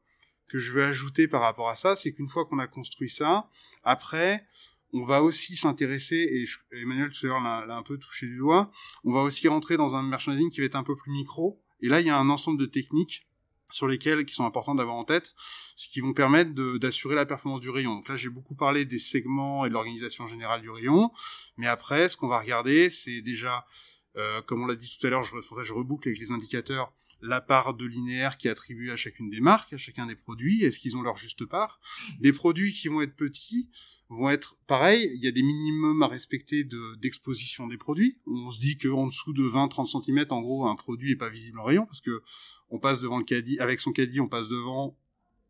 [0.49, 3.49] que je veux ajouter par rapport à ça, c'est qu'une fois qu'on a construit ça,
[3.83, 4.47] après,
[4.93, 6.45] on va aussi s'intéresser, et
[6.81, 8.71] Emmanuel tout à l'heure l'a un peu touché du doigt,
[9.05, 11.89] on va aussi rentrer dans un merchandising qui va être un peu plus micro, et
[11.89, 13.27] là il y a un ensemble de techniques
[13.69, 15.35] sur lesquelles qui sont importantes d'avoir en tête,
[15.75, 17.97] ce qui vont permettre d'assurer la performance du rayon.
[17.97, 21.11] Donc là j'ai beaucoup parlé des segments et de l'organisation générale du rayon,
[21.57, 23.67] mais après ce qu'on va regarder c'est déjà
[24.17, 27.41] euh, comme on l'a dit tout à l'heure, je, je reboucle avec les indicateurs, la
[27.41, 30.79] part de linéaire qui est attribuée à chacune des marques, à chacun des produits, est-ce
[30.79, 31.81] qu'ils ont leur juste part?
[32.21, 33.71] Des produits qui vont être petits
[34.09, 38.19] vont être pareil, il y a des minimums à respecter de d'exposition des produits.
[38.27, 41.59] On se dit qu'en dessous de 20-30 cm, en gros, un produit est pas visible
[41.59, 42.23] en rayon, parce que
[42.71, 44.97] on passe devant le caddie, avec son caddie, on passe devant,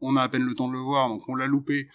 [0.00, 1.88] on a à peine le temps de le voir, donc on l'a loupé.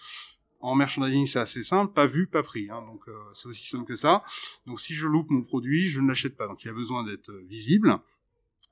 [0.62, 2.70] En merchandising, c'est assez simple, pas vu, pas pris.
[2.70, 4.22] Hein, donc euh, c'est aussi simple que ça.
[4.66, 6.46] Donc si je loupe mon produit, je ne l'achète pas.
[6.46, 7.98] Donc il a besoin d'être euh, visible.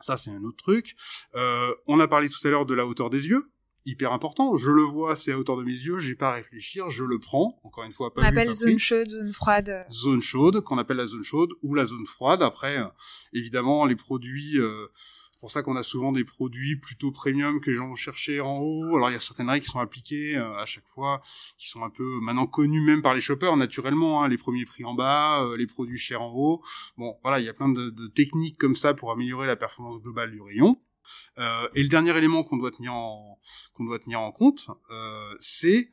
[0.01, 0.97] Ça c'est un autre truc.
[1.35, 3.51] Euh, on a parlé tout à l'heure de la hauteur des yeux,
[3.87, 4.57] hyper important.
[4.57, 7.19] Je le vois, c'est à hauteur de mes yeux, j'ai pas à réfléchir, je le
[7.19, 7.59] prends.
[7.65, 8.79] Encore une fois, pas On appelle pas zone pris.
[8.79, 9.85] chaude, zone froide.
[9.91, 12.41] Zone chaude, qu'on appelle la zone chaude ou la zone froide.
[12.43, 12.87] Après, euh,
[13.33, 14.59] évidemment, les produits.
[14.61, 14.87] euh,
[15.41, 18.59] pour ça qu'on a souvent des produits plutôt premium que les gens vont chercher en
[18.59, 18.97] haut.
[18.97, 21.23] Alors il y a certaines règles qui sont appliquées euh, à chaque fois,
[21.57, 24.23] qui sont un peu maintenant connues même par les shoppers naturellement.
[24.23, 26.63] hein, les premiers prix en bas, euh, les produits chers en haut.
[26.97, 30.31] Bon, voilà, il y a plein de, techniques comme ça pour améliorer la performance globale
[30.31, 30.81] du rayon.
[31.39, 33.41] Euh, et le dernier élément qu'on doit tenir en
[33.73, 35.93] qu'on doit tenir en compte, euh, c'est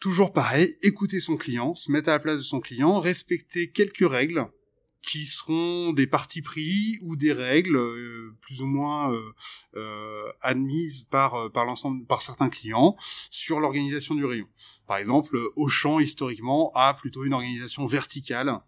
[0.00, 4.08] toujours pareil, écouter son client, se mettre à la place de son client, respecter quelques
[4.08, 4.50] règles
[5.02, 9.32] qui seront des partis pris ou des règles euh, plus ou moins euh,
[9.76, 12.96] euh, admises par par l'ensemble par certains clients
[13.30, 14.48] sur l'organisation du rayon.
[14.86, 18.60] Par exemple, Auchan historiquement a plutôt une organisation verticale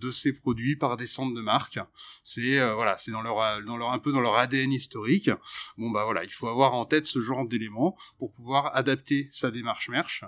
[0.00, 1.78] de ses produits par des centres de marque.
[2.22, 5.30] C'est euh, voilà, c'est dans leur dans leur un peu dans leur ADN historique.
[5.76, 9.50] Bon bah voilà, il faut avoir en tête ce genre d'éléments pour pouvoir adapter sa
[9.50, 10.24] démarche merch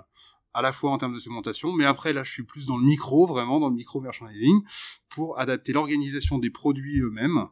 [0.53, 2.85] à la fois en termes de segmentation, mais après là je suis plus dans le
[2.85, 4.61] micro, vraiment dans le micro merchandising,
[5.09, 7.47] pour adapter l'organisation des produits eux-mêmes,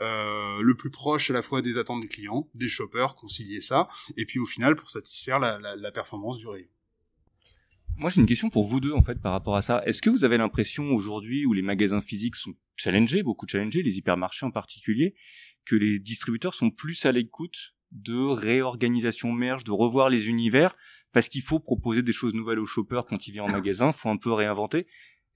[0.00, 3.88] euh, le plus proche à la fois des attentes des clients, des shoppers, concilier ça,
[4.16, 6.68] et puis au final pour satisfaire la, la, la performance du rayon.
[7.96, 9.82] Moi, j'ai une question pour vous deux, en fait, par rapport à ça.
[9.84, 13.98] Est-ce que vous avez l'impression aujourd'hui où les magasins physiques sont challengés, beaucoup challengés, les
[13.98, 15.14] hypermarchés en particulier,
[15.66, 20.74] que les distributeurs sont plus à l'écoute de réorganisation merge, de revoir les univers,
[21.12, 24.08] parce qu'il faut proposer des choses nouvelles aux shoppers quand il vient en magasin, faut
[24.08, 24.86] un peu réinventer.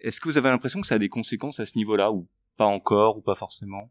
[0.01, 2.67] Est-ce que vous avez l'impression que ça a des conséquences à ce niveau-là, ou pas
[2.67, 3.91] encore, ou pas forcément?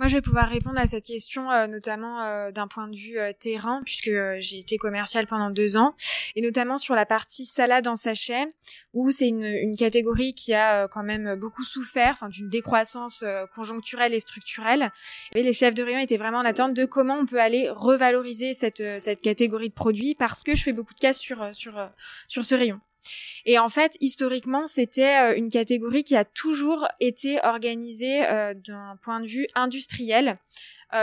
[0.00, 3.18] Moi, je vais pouvoir répondre à cette question, euh, notamment euh, d'un point de vue
[3.18, 5.94] euh, terrain, puisque euh, j'ai été commerciale pendant deux ans,
[6.36, 8.46] et notamment sur la partie salade en sachet,
[8.94, 13.22] où c'est une, une catégorie qui a euh, quand même beaucoup souffert, enfin d'une décroissance
[13.24, 14.90] euh, conjoncturelle et structurelle.
[15.34, 18.54] Et les chefs de rayon étaient vraiment en attente de comment on peut aller revaloriser
[18.54, 21.74] cette cette catégorie de produits, parce que je fais beaucoup de cas sur sur
[22.26, 22.80] sur ce rayon.
[23.44, 28.20] Et en fait, historiquement, c'était une catégorie qui a toujours été organisée
[28.54, 30.38] d'un point de vue industriel.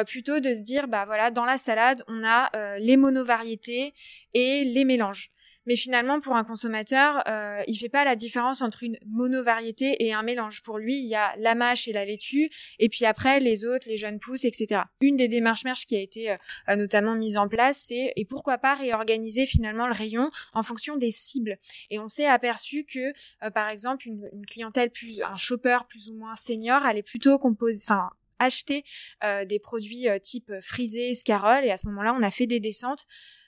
[0.06, 3.94] plutôt de se dire bah voilà dans la salade on a les monovariétés
[4.34, 5.32] et les mélanges
[5.68, 10.14] mais finalement, pour un consommateur, euh, il fait pas la différence entre une monovariété et
[10.14, 10.64] un mélange.
[10.64, 12.50] Pour lui, il y a la mâche et la laitue,
[12.80, 14.84] et puis après les autres, les jeunes pousses, etc.
[15.02, 18.58] Une des démarches merch qui a été euh, notamment mise en place, c'est et pourquoi
[18.58, 21.58] pas réorganiser finalement le rayon en fonction des cibles.
[21.90, 26.10] Et on s'est aperçu que, euh, par exemple, une, une, clientèle plus, un shopper plus
[26.10, 28.86] ou moins senior allait plutôt composer, enfin acheter
[29.26, 33.06] euh, des produits type frisé, scarole, et à ce moment-là, on a fait des descentes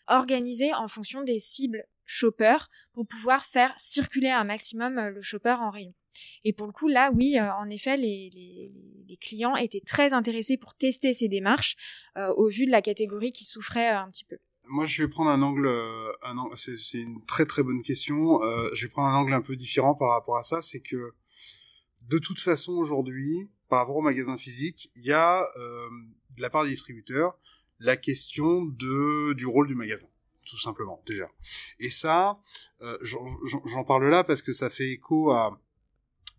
[0.08, 2.58] organisées en fonction des cibles shopper
[2.94, 5.94] pour pouvoir faire circuler un maximum euh, le shopper en rayon.
[6.44, 8.74] Et pour le coup, là, oui, euh, en effet, les, les,
[9.08, 11.76] les, clients étaient très intéressés pour tester ces démarches
[12.18, 14.38] euh, au vu de la catégorie qui souffrait un petit peu.
[14.68, 15.68] Moi, je vais prendre un angle,
[16.24, 18.40] un, c'est une très très bonne question.
[18.74, 21.14] je vais prendre un angle un peu différent par rapport à ça, c'est que
[22.08, 26.66] de toute façon aujourd'hui, par rapport au magasin physique, il y a de la part
[26.66, 27.36] des distributeurs
[27.80, 30.08] la question de du rôle du magasin
[30.50, 31.30] tout simplement déjà.
[31.80, 32.40] Et ça,
[32.82, 32.98] euh,
[33.66, 35.60] j'en parle là parce que ça fait écho à,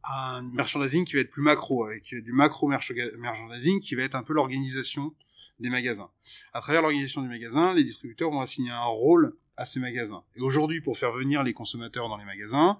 [0.04, 4.22] un merchandising qui va être plus macro, avec du macro merchandising qui va être un
[4.22, 5.14] peu l'organisation
[5.58, 6.10] des magasins.
[6.54, 10.24] À travers l'organisation du magasin, les distributeurs vont assigner un rôle à ces magasins.
[10.36, 12.78] Et aujourd'hui, pour faire venir les consommateurs dans les magasins,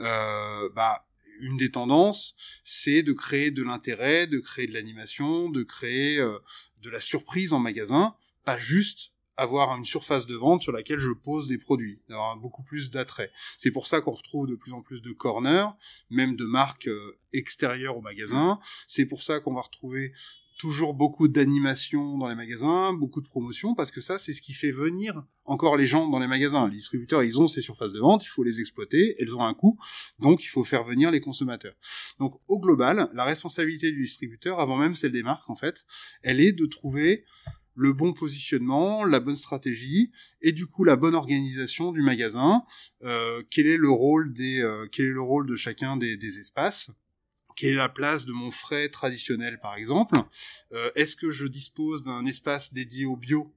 [0.00, 1.04] euh, bah
[1.40, 6.38] une des tendances, c'est de créer de l'intérêt, de créer de l'animation, de créer euh,
[6.82, 11.10] de la surprise en magasin, pas juste avoir une surface de vente sur laquelle je
[11.10, 13.30] pose des produits, d'avoir beaucoup plus d'attrait.
[13.58, 15.68] C'est pour ça qu'on retrouve de plus en plus de corners,
[16.10, 18.58] même de marques euh, extérieures au magasin.
[18.86, 20.12] C'est pour ça qu'on va retrouver
[20.62, 24.52] toujours beaucoup d'animation dans les magasins, beaucoup de promotions, parce que ça, c'est ce qui
[24.52, 26.68] fait venir encore les gens dans les magasins.
[26.68, 29.54] Les distributeurs, ils ont ces surfaces de vente, il faut les exploiter, elles ont un
[29.54, 29.76] coût,
[30.20, 31.74] donc il faut faire venir les consommateurs.
[32.20, 35.84] Donc au global, la responsabilité du distributeur, avant même celle des marques, en fait,
[36.22, 37.24] elle est de trouver
[37.74, 42.62] le bon positionnement, la bonne stratégie et du coup la bonne organisation du magasin.
[43.02, 46.90] Euh, quel est le rôle des, euh, quel est le rôle de chacun des, espaces?
[47.56, 50.16] Quelle est la place de mon frais traditionnel par exemple?
[50.72, 53.52] Euh, Est-ce que je dispose d'un espace dédié au bio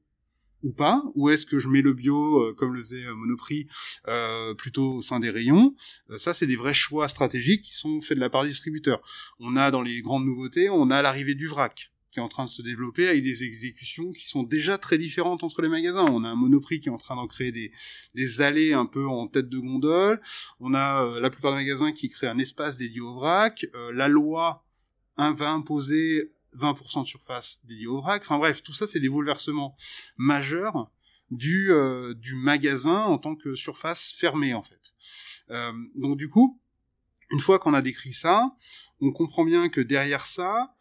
[0.63, 1.03] ou pas?
[1.15, 3.67] Ou est-ce que je mets le bio, euh, comme le faisait Monoprix,
[4.57, 5.75] plutôt au sein des rayons?
[6.17, 9.01] Ça, c'est des vrais choix stratégiques qui sont faits de la part des distributeurs.
[9.39, 12.45] On a dans les grandes nouveautés, on a l'arrivée du vrac qui est en train
[12.45, 16.05] de se développer avec des exécutions qui sont déjà très différentes entre les magasins.
[16.09, 17.73] On a un Monoprix qui est en train d'en créer des,
[18.13, 20.21] des allées un peu en tête de gondole.
[20.61, 23.65] On a euh, la plupart des magasins qui créent un espace dédié au vrac.
[23.75, 24.63] Euh, la loi
[25.17, 28.21] va imposer 20% de surface dédiée au vrac.
[28.21, 29.75] Enfin bref, tout ça c'est des bouleversements
[30.15, 30.89] majeurs
[31.31, 34.93] du, euh, du magasin en tant que surface fermée en fait.
[35.95, 36.61] donc du coup,
[37.31, 38.55] une fois qu'on a décrit ça,
[39.01, 40.75] on comprend bien que derrière ça,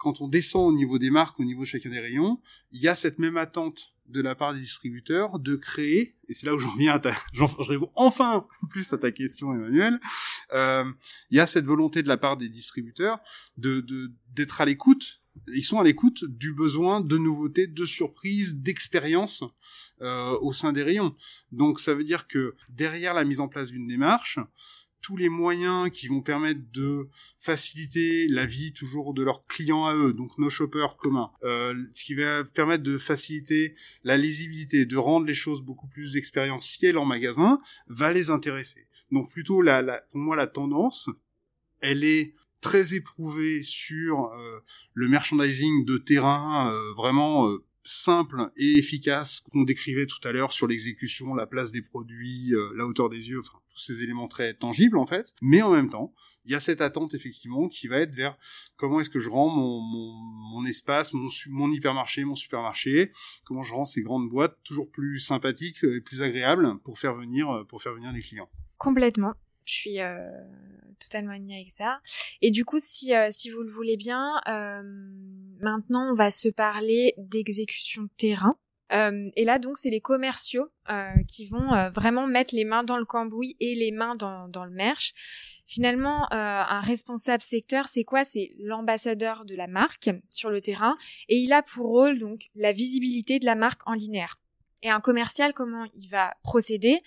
[0.00, 2.40] quand on descend au niveau des marques, au niveau de chacun des rayons,
[2.72, 6.46] il y a cette même attente de la part des distributeurs de créer, et c'est
[6.46, 10.00] là où j'en viens à ta, j'en réponds enfin plus à ta question, Emmanuel,
[10.52, 10.90] euh,
[11.30, 13.20] il y a cette volonté de la part des distributeurs
[13.58, 13.84] de,
[14.34, 19.44] d'être à l'écoute, ils sont à l'écoute du besoin de nouveautés, de surprises, d'expériences
[20.00, 21.14] euh, au sein des rayons.
[21.52, 24.38] Donc ça veut dire que derrière la mise en place d'une démarche,
[25.10, 29.96] tous les moyens qui vont permettre de faciliter la vie toujours de leurs clients à
[29.96, 34.96] eux, donc nos shoppers communs, euh, ce qui va permettre de faciliter la lisibilité, de
[34.96, 38.86] rendre les choses beaucoup plus expérientielles en magasin, va les intéresser.
[39.10, 41.10] Donc plutôt la, pour moi la tendance,
[41.80, 44.60] elle est très éprouvée sur euh,
[44.94, 50.68] le merchandising de terrain, euh, vraiment simple et efficace qu'on décrivait tout à l'heure sur
[50.68, 54.98] l'exécution, la place des produits, la hauteur des yeux, enfin tous ces éléments très tangibles
[54.98, 56.12] en fait, mais en même temps,
[56.44, 58.36] il y a cette attente effectivement qui va être vers
[58.76, 60.12] comment est-ce que je rends mon, mon,
[60.60, 63.12] mon espace, mon, hypermarché, mon supermarché,
[63.44, 67.64] comment je rends ces grandes boîtes toujours plus sympathiques et plus agréables pour faire venir
[67.68, 68.50] pour faire venir les clients.
[68.78, 69.34] Complètement.
[69.66, 70.16] Je suis euh,
[70.98, 72.00] totalement alignée avec ça.
[72.40, 74.82] Et du coup, si, euh, si vous le voulez bien, euh,
[75.60, 78.56] maintenant on va se parler d'exécution terrain.
[78.92, 82.84] Euh, et là, donc, c'est les commerciaux euh, qui vont euh, vraiment mettre les mains
[82.84, 85.12] dans le cambouis et les mains dans, dans le merch.
[85.66, 88.24] Finalement, un responsable secteur, c'est quoi?
[88.24, 90.96] C'est l'ambassadeur de la marque sur le terrain,
[91.28, 94.40] et il a pour rôle donc la visibilité de la marque en linéaire.
[94.82, 96.98] Et un commercial, comment il va procéder?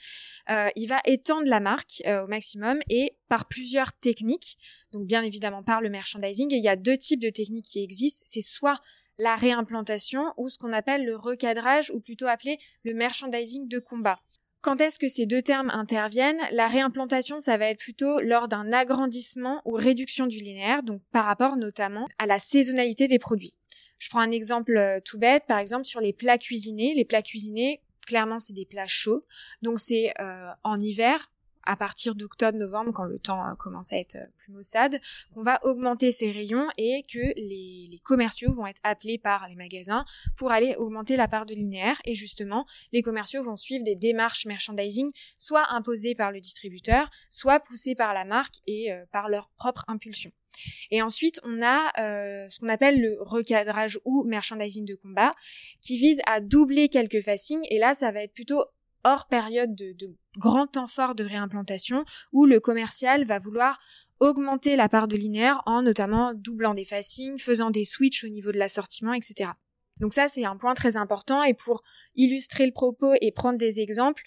[0.47, 4.57] Il va étendre la marque au maximum et par plusieurs techniques.
[4.93, 6.53] Donc bien évidemment par le merchandising.
[6.53, 8.23] Et il y a deux types de techniques qui existent.
[8.25, 8.79] C'est soit
[9.17, 14.19] la réimplantation ou ce qu'on appelle le recadrage ou plutôt appelé le merchandising de combat.
[14.61, 16.39] Quand est-ce que ces deux termes interviennent?
[16.53, 21.25] La réimplantation, ça va être plutôt lors d'un agrandissement ou réduction du linéaire, donc par
[21.25, 23.57] rapport notamment à la saisonnalité des produits.
[23.99, 26.93] Je prends un exemple euh, tout bête, par exemple sur les plats cuisinés.
[26.95, 29.25] Les plats cuisinés, clairement, c'est des plats chauds,
[29.61, 31.29] donc c'est euh, en hiver,
[31.65, 34.99] à partir d'octobre-novembre, quand le temps euh, commence à être euh, plus maussade,
[35.33, 40.03] qu'on va augmenter ces rayons et que les, commerciaux vont être appelés par les magasins
[40.37, 42.01] pour aller augmenter la part de linéaire.
[42.05, 47.59] Et justement, les commerciaux vont suivre des démarches merchandising, soit imposées par le distributeur, soit
[47.59, 50.31] poussées par la marque et euh, par leur propre impulsion.
[50.91, 55.31] Et ensuite, on a euh, ce qu'on appelle le recadrage ou merchandising de combat,
[55.81, 57.65] qui vise à doubler quelques facings.
[57.69, 58.63] Et là, ça va être plutôt
[59.03, 59.95] hors période de,
[60.37, 63.79] grand temps fort de réimplantation où le commercial va vouloir
[64.19, 68.51] augmenter la part de linéaire en notamment doublant des facings, faisant des switches au niveau
[68.51, 69.51] de l'assortiment, etc.
[69.99, 71.83] Donc ça, c'est un point très important et pour
[72.15, 74.23] illustrer le propos et prendre des exemples,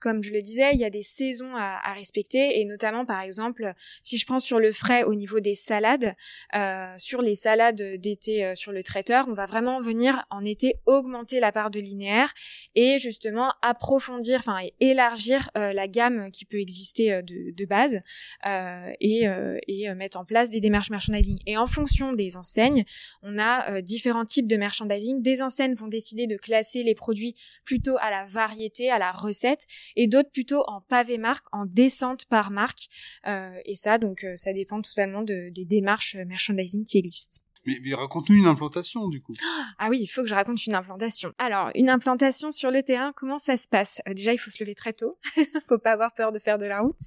[0.00, 3.20] comme je le disais, il y a des saisons à, à, respecter et notamment par
[3.22, 3.72] exemple,
[4.02, 6.14] si je prends sur le frais au niveau des salades,
[6.54, 10.74] euh, sur les salades d'été euh, sur le traiteur, on va vraiment venir en été
[10.86, 12.32] augmenter la part de linéaire
[12.76, 18.00] et justement approfondir, enfin élargir euh, la gamme qui peut exister euh, de, de, base
[18.46, 19.26] euh, et,
[19.68, 21.38] et mettre en place des démarches merchandising.
[21.46, 22.84] Et en fonction des enseignes,
[23.22, 25.22] on a différents types de merchandising.
[25.22, 27.29] Des enseignes vont décider de classer les produits
[27.64, 29.66] plutôt à la variété, à la recette
[29.96, 32.88] et d'autres plutôt en pavé marque, en descente par marque.
[33.26, 37.38] Euh, et ça, donc, euh, ça dépend totalement de, des démarches euh, merchandising qui existent.
[37.66, 39.34] Mais, mais raconte-nous une implantation du coup.
[39.78, 41.32] Ah oui, il faut que je raconte une implantation.
[41.38, 44.00] Alors, une implantation sur le terrain, comment ça se passe?
[44.14, 45.18] Déjà, il faut se lever très tôt.
[45.68, 47.00] faut pas avoir peur de faire de la route.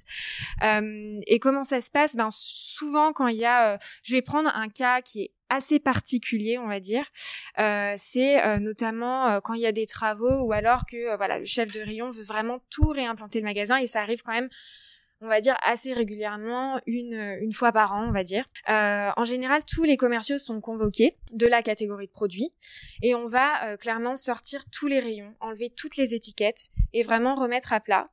[0.64, 2.16] Euh, et comment ça se passe?
[2.16, 6.58] Ben souvent quand il y a, je vais prendre un cas qui est assez particulier,
[6.58, 7.04] on va dire.
[7.58, 11.38] Euh, c'est euh, notamment euh, quand il y a des travaux ou alors que voilà
[11.38, 14.48] le chef de rayon veut vraiment tout réimplanter le magasin et ça arrive quand même
[15.20, 18.44] on va dire assez régulièrement, une, une fois par an, on va dire.
[18.68, 22.52] en général, tous les commerciaux sont convoqués de la catégorie de produits
[23.00, 27.72] et on va clairement sortir tous les rayons, enlever toutes les étiquettes et vraiment remettre
[27.72, 28.10] à plat.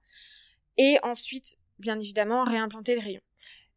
[0.78, 3.22] Et ensuite, bien évidemment, réimplanter le rayon.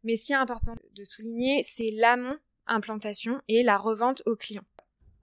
[0.05, 4.65] Mais ce qui est important de souligner, c'est l'amont implantation et la revente au client.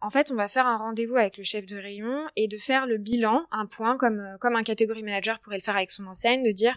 [0.01, 2.88] En fait, on va faire un rendez-vous avec le chef de rayon et de faire
[2.88, 6.08] le bilan, un point comme euh, comme un catégorie manager pourrait le faire avec son
[6.08, 6.75] enseigne, de dire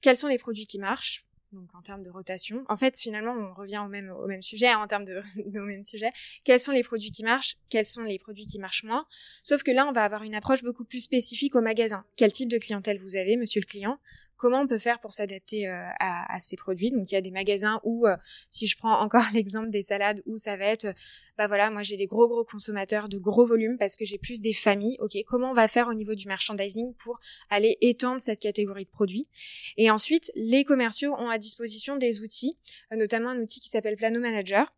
[0.00, 2.64] quels sont les produits qui marchent, donc en termes de rotation.
[2.68, 5.20] En fait, finalement, on revient au même sujet, hein, en termes de
[5.58, 6.10] au même sujet.
[6.44, 9.04] Quels sont les produits qui marchent Quels sont les produits qui marchent moins
[9.42, 12.04] Sauf que là, on va avoir une approche beaucoup plus spécifique au magasin.
[12.16, 13.98] Quel type de clientèle vous avez, monsieur le client?
[14.40, 16.90] Comment on peut faire pour s'adapter euh, à, ces produits.
[16.90, 18.16] Donc il y a des magasins où, euh,
[18.48, 20.92] si je prends encore l'exemple des salades, où ça va être, euh,
[21.36, 24.40] bah voilà, moi j'ai des gros gros consommateurs de gros volumes parce que j'ai plus
[24.40, 24.96] des familles.
[25.00, 28.90] Ok, comment on va faire au niveau du merchandising pour aller étendre cette catégorie de
[28.90, 29.28] produits?
[29.76, 32.58] Et ensuite, les commerciaux ont à disposition des outils,
[32.90, 34.74] notamment un outil qui s'appelle Plano Manager.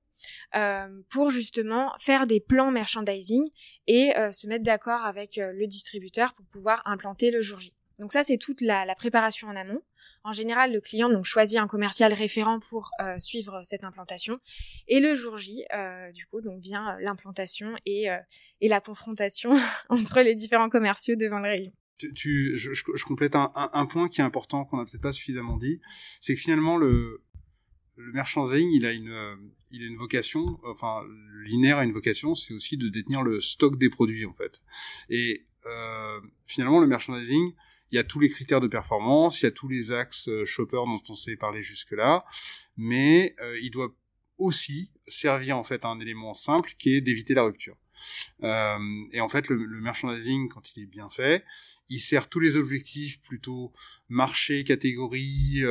[1.11, 3.43] Pour justement faire des plans merchandising
[3.89, 7.75] et se mettre d'accord avec le distributeur pour pouvoir implanter le jour J.
[8.03, 9.81] Donc ça, c'est toute la, préparation en amont.
[10.25, 14.41] En général, le client donc choisit un commercial référent pour euh, suivre cette implantation.
[14.89, 18.19] Et le jour J, euh, du coup, donc vient l'implantation et, euh,
[18.61, 19.55] et la confrontation
[19.89, 21.73] entre les différents commerciaux devant le rayon.
[22.17, 25.81] Tu, je, complète un, point qui est important qu'on n'a peut-être pas suffisamment dit,
[26.19, 27.23] c'est que finalement le,
[27.97, 31.05] merchandising, il a une, il a une vocation, enfin,
[31.45, 34.61] linéaire a une vocation, c'est aussi de détenir le stock des produits en fait.
[35.09, 35.47] Et
[36.49, 37.53] finalement, le merchandising,
[37.93, 40.47] il y a tous les critères de performance, il y a tous les axes euh,
[40.47, 42.25] shopper dont on s'est parlé jusque-là,
[42.79, 43.95] mais euh, il doit
[44.39, 47.77] aussi servir en fait à un élément simple qui est d'éviter la rupture.
[48.43, 48.79] Euh,
[49.13, 51.45] et en fait, le, merchandising, quand il est bien fait,
[51.91, 53.73] il sert tous les objectifs plutôt
[54.09, 55.63] marché, catégorie,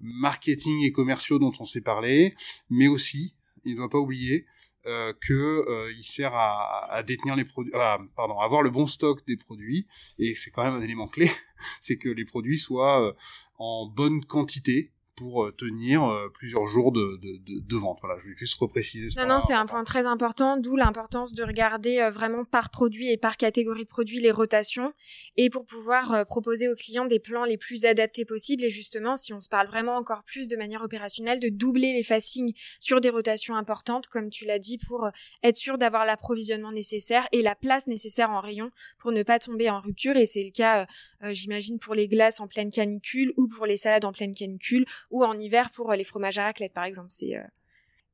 [0.00, 2.34] marketing et commerciaux dont on s'est parlé,
[2.70, 3.34] mais aussi,
[3.66, 4.46] il ne doit pas oublier
[4.86, 5.32] euh, que
[5.68, 9.86] euh, sert à, à détenir les produits, pardon, avoir le bon stock des produits.
[10.18, 11.28] Et c'est quand même un élément clé,
[11.80, 13.12] c'est que les produits soient euh,
[13.58, 17.98] en bonne quantité pour euh, tenir euh, plusieurs jours de, de, de, de, vente.
[18.02, 21.32] Voilà, je vais juste repréciser ce Non, non, c'est un point très important, d'où l'importance
[21.32, 24.92] de regarder euh, vraiment par produit et par catégorie de produits les rotations,
[25.36, 29.32] et pour pouvoir proposer aux clients des plans les plus adaptés possibles, et justement, si
[29.32, 33.10] on se parle vraiment encore plus de manière opérationnelle, de doubler les facings sur des
[33.10, 35.08] rotations importantes, comme tu l'as dit, pour
[35.42, 39.70] être sûr d'avoir l'approvisionnement nécessaire et la place nécessaire en rayon pour ne pas tomber
[39.70, 40.86] en rupture, et c'est le cas,
[41.22, 45.24] j'imagine, pour les glaces en pleine canicule ou pour les salades en pleine canicule ou
[45.24, 47.10] en hiver pour euh, les fromages à raclette par exemple.
[47.22, 47.42] Euh.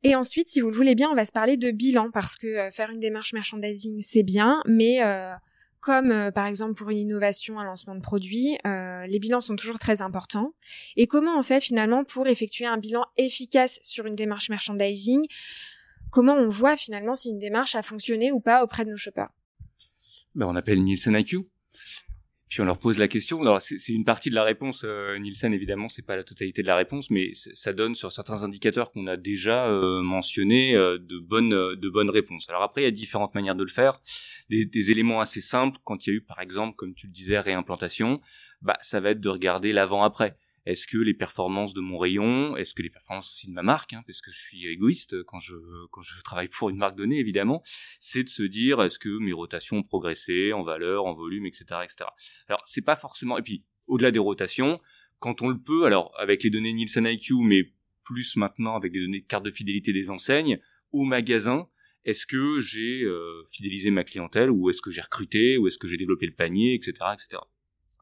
[0.02, 2.46] et ensuite, si vous le voulez bien, on va se parler de bilan parce que
[2.46, 5.00] euh, faire une démarche merchandising c'est bien, mais
[5.82, 9.56] comme euh, par exemple pour une innovation, un lancement de produit, euh, les bilans sont
[9.56, 10.54] toujours très importants.
[10.96, 15.26] Et comment on fait finalement pour effectuer un bilan efficace sur une démarche merchandising?
[16.10, 19.28] Comment on voit finalement si une démarche a fonctionné ou pas auprès de nos shoppers?
[20.36, 21.48] Ben, On appelle Nielsen IQ
[22.52, 23.40] puis on leur pose la question.
[23.40, 26.66] Alors c'est une partie de la réponse, euh, Nielsen évidemment, c'est pas la totalité de
[26.66, 31.18] la réponse, mais ça donne sur certains indicateurs qu'on a déjà euh, mentionnés euh, de
[31.18, 32.46] bonnes euh, de bonnes réponses.
[32.50, 34.02] Alors après il y a différentes manières de le faire.
[34.50, 37.12] Des, des, éléments assez simples quand il y a eu par exemple, comme tu le
[37.14, 38.20] disais, réimplantation,
[38.60, 40.36] bah ça va être de regarder l'avant-après.
[40.64, 43.94] Est-ce que les performances de mon rayon, est-ce que les performances aussi de ma marque,
[43.94, 45.56] hein, parce que je suis égoïste quand je
[45.90, 47.62] quand je travaille pour une marque donnée évidemment,
[47.98, 51.64] c'est de se dire est-ce que mes rotations ont progressé en valeur, en volume, etc.,
[51.82, 52.04] etc.
[52.48, 54.80] Alors c'est pas forcément et puis au-delà des rotations,
[55.18, 57.72] quand on le peut, alors avec les données Nielsen IQ, mais
[58.04, 60.60] plus maintenant avec des données de carte de fidélité des enseignes,
[60.92, 61.68] au magasin,
[62.04, 65.86] est-ce que j'ai euh, fidélisé ma clientèle ou est-ce que j'ai recruté ou est-ce que
[65.86, 67.42] j'ai développé le panier, etc., etc.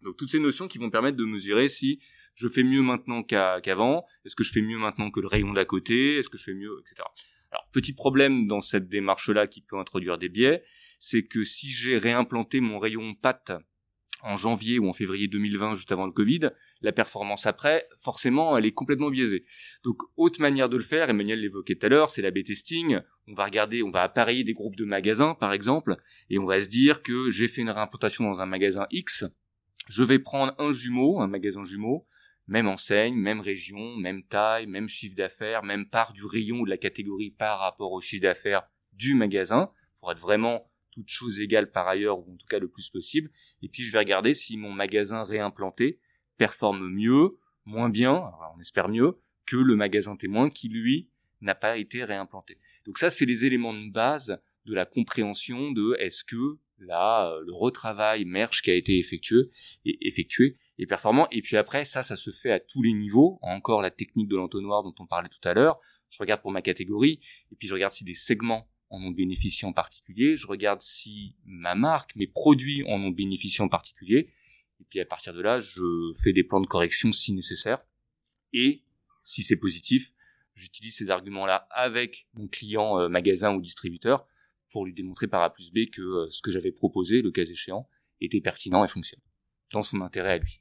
[0.03, 2.01] Donc toutes ces notions qui vont permettre de mesurer si
[2.41, 4.07] je fais mieux maintenant qu'avant?
[4.25, 6.17] Est-ce que je fais mieux maintenant que le rayon d'à côté?
[6.17, 7.03] Est-ce que je fais mieux, etc.
[7.51, 10.65] Alors, petit problème dans cette démarche-là qui peut introduire des biais,
[10.99, 13.53] c'est que si j'ai réimplanté mon rayon pâte
[14.23, 18.65] en janvier ou en février 2020, juste avant le Covid, la performance après, forcément, elle
[18.65, 19.45] est complètement biaisée.
[19.85, 23.01] Donc, autre manière de le faire, Emmanuel l'évoquait tout à l'heure, c'est la B-testing.
[23.27, 25.97] On va regarder, on va appareiller des groupes de magasins, par exemple,
[26.31, 29.27] et on va se dire que j'ai fait une réimplantation dans un magasin X.
[29.89, 32.07] Je vais prendre un jumeau, un magasin jumeau,
[32.51, 36.71] même enseigne, même région, même taille, même chiffre d'affaires, même part du rayon ou de
[36.71, 39.71] la catégorie par rapport au chiffre d'affaires du magasin,
[40.01, 43.31] pour être vraiment toutes choses égales par ailleurs, ou en tout cas le plus possible.
[43.63, 46.01] Et puis je vais regarder si mon magasin réimplanté
[46.39, 51.09] performe mieux, moins bien, on espère mieux, que le magasin témoin qui, lui,
[51.41, 52.59] n'a pas été réimplanté.
[52.85, 57.53] Donc ça, c'est les éléments de base de la compréhension de est-ce que là, le
[57.53, 59.51] retravail merge qui a été effectué,
[59.85, 61.29] effectué et performant.
[61.31, 63.39] Et puis après, ça, ça se fait à tous les niveaux.
[63.43, 65.79] Encore la technique de l'entonnoir dont on parlait tout à l'heure.
[66.09, 67.21] Je regarde pour ma catégorie,
[67.53, 70.35] et puis je regarde si des segments en ont bénéficié en particulier.
[70.35, 74.33] Je regarde si ma marque, mes produits en ont bénéficié en particulier.
[74.81, 77.85] Et puis à partir de là, je fais des plans de correction si nécessaire.
[78.53, 78.83] Et
[79.23, 80.13] si c'est positif,
[80.55, 84.27] j'utilise ces arguments-là avec mon client euh, magasin ou distributeur
[84.73, 87.43] pour lui démontrer par A plus B que euh, ce que j'avais proposé, le cas
[87.43, 87.89] échéant,
[88.21, 89.21] était pertinent et fonctionne
[89.73, 90.60] dans son intérêt à lui.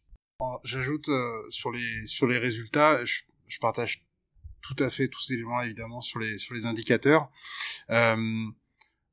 [0.63, 4.05] J'ajoute euh, sur les sur les résultats, je, je, partage
[4.61, 7.29] tout à fait tous ces éléments évidemment sur les sur les indicateurs.
[7.89, 8.45] Euh,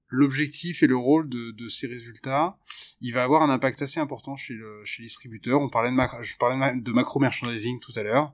[0.08, 2.56] L'objectif et le rôle de, de, ces résultats,
[3.00, 5.60] il va avoir un impact assez important chez le chez les distributeurs.
[5.60, 8.32] On parlait de macro, je parlais de macro merchandising tout à l'heure,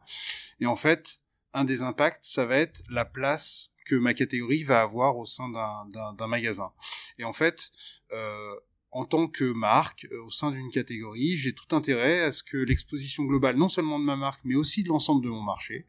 [0.61, 1.23] et en fait,
[1.55, 5.49] un des impacts, ça va être la place que ma catégorie va avoir au sein
[5.49, 6.73] d'un magasin.
[7.19, 7.71] Et en fait,
[8.13, 8.55] euh,
[8.93, 12.59] en tant que marque euh, au sein d'une catégorie, j'ai tout intérêt à ce que
[12.59, 15.87] l'exposition globale, non seulement de ma marque, mais aussi de l'ensemble de mon marché,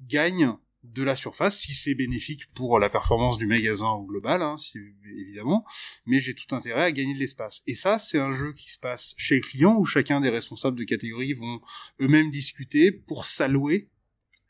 [0.00, 4.56] gagne de la surface, si c'est bénéfique pour la performance du magasin au global, hein,
[4.56, 4.78] si,
[5.18, 5.64] évidemment,
[6.04, 7.62] mais j'ai tout intérêt à gagner de l'espace.
[7.66, 10.78] Et ça, c'est un jeu qui se passe chez le client, où chacun des responsables
[10.78, 11.60] de catégorie vont
[12.00, 13.88] eux-mêmes discuter pour s'allouer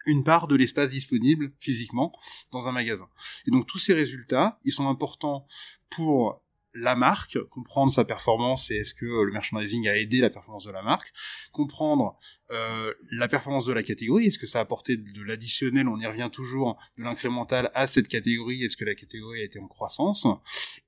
[0.06, 2.12] une part de l'espace disponible physiquement
[2.50, 3.08] dans un magasin.
[3.46, 5.46] Et donc tous ces résultats, ils sont importants
[5.88, 6.43] pour
[6.74, 10.72] la marque, comprendre sa performance et est-ce que le merchandising a aidé la performance de
[10.72, 11.12] la marque,
[11.52, 12.18] comprendre
[12.50, 16.06] euh, la performance de la catégorie, est-ce que ça a apporté de l'additionnel, on y
[16.06, 20.26] revient toujours, de l'incrémental à cette catégorie, est-ce que la catégorie a été en croissance,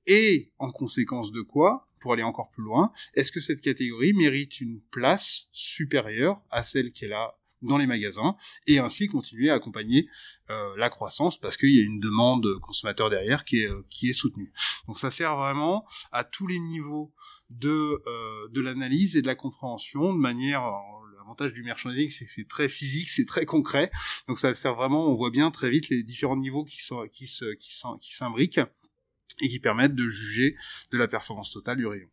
[0.05, 4.61] et en conséquence de quoi, pour aller encore plus loin, est-ce que cette catégorie mérite
[4.61, 8.35] une place supérieure à celle qu'elle a dans les magasins
[8.67, 10.07] et ainsi continuer à accompagner
[10.49, 14.09] euh, la croissance parce qu'il y a une demande consommateur derrière qui est, euh, qui
[14.09, 14.53] est soutenue.
[14.87, 17.13] Donc ça sert vraiment à tous les niveaux
[17.49, 20.63] de, euh, de l'analyse et de la compréhension de manière
[21.17, 23.89] l'avantage du merchandising c'est que c'est très physique c'est très concret
[24.27, 27.25] donc ça sert vraiment on voit bien très vite les différents niveaux qui sont qui
[27.25, 28.59] se qui qui s'imbriquent
[29.41, 30.55] et qui permettent de juger
[30.91, 32.09] de la performance totale du rayon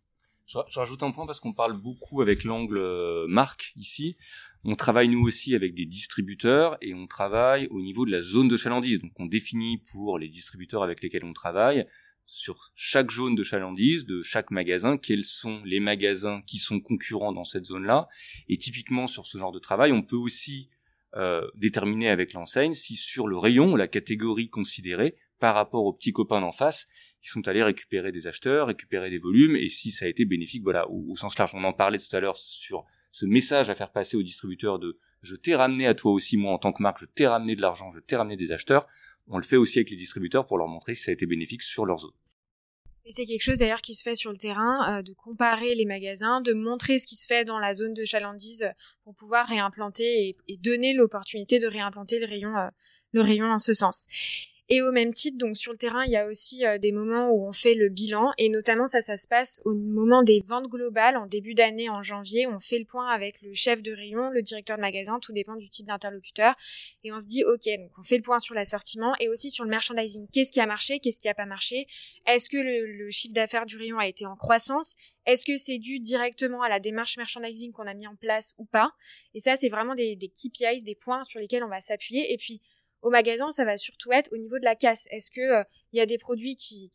[0.47, 4.17] je, rajoute un point parce qu'on parle beaucoup avec l'angle marque ici.
[4.65, 8.49] On travaille nous aussi avec des distributeurs et on travaille au niveau de la zone
[8.49, 9.01] de chalandise.
[9.01, 11.87] Donc on définit pour les distributeurs avec lesquels on travaille
[12.27, 17.33] sur chaque zone de chalandise de chaque magasin quels sont les magasins qui sont concurrents
[17.33, 18.09] dans cette zone-là.
[18.49, 20.71] Et typiquement sur ce genre de travail, on peut aussi
[21.17, 26.13] euh, déterminer avec l'enseigne si sur le rayon, la catégorie considérée, par rapport aux petits
[26.13, 26.89] copains d'en face,
[27.23, 30.63] ils sont allés récupérer des acheteurs, récupérer des volumes, et si ça a été bénéfique,
[30.63, 31.55] voilà, au, au sens large.
[31.55, 32.85] On en parlait tout à l'heure sur
[33.15, 36.53] ce message à faire passer aux distributeurs de je t'ai ramené à toi aussi moi
[36.53, 38.89] en tant que marque, je t'ai ramené de l'argent, je t'ai ramené des acheteurs,
[39.29, 41.63] on le fait aussi avec les distributeurs pour leur montrer si ça a été bénéfique
[41.63, 42.11] sur leur zone.
[43.05, 45.85] Et c'est quelque chose d'ailleurs qui se fait sur le terrain, euh, de comparer les
[45.85, 48.73] magasins, de montrer ce qui se fait dans la zone de chalandise
[49.05, 52.67] pour pouvoir réimplanter et, donner l'opportunité de réimplanter le rayon, euh,
[53.13, 54.09] le rayon en ce sens.
[54.71, 57.29] Et au même titre, donc sur le terrain, il y a aussi euh, des moments
[57.31, 60.69] où on fait le bilan, et notamment ça, ça se passe au moment des ventes
[60.69, 64.31] globales, en début d'année, en janvier, on fait le point avec le chef de rayon,
[64.31, 66.55] le directeur de magasin, tout dépend du type d'interlocuteur,
[67.03, 69.65] et on se dit, ok, donc on fait le point sur l'assortiment et aussi sur
[69.65, 70.27] le merchandising.
[70.33, 71.87] Qu'est-ce qui a marché, qu'est-ce qui a pas marché?
[72.27, 74.97] Est-ce que le, chiffre d'affaires du rayon a été en croissance?
[75.27, 78.65] Est-ce que c'est dû directement à la démarche merchandising qu'on a mis en place ou
[78.65, 78.93] pas?
[79.35, 82.33] Et ça, c'est vraiment des, des KPIs, des points sur lesquels on va s'appuyer.
[82.33, 82.63] Et puis,
[83.05, 85.07] au magasin, ça va surtout être au niveau de la casse.
[85.11, 86.91] Est-ce que il euh, y a des produits qui,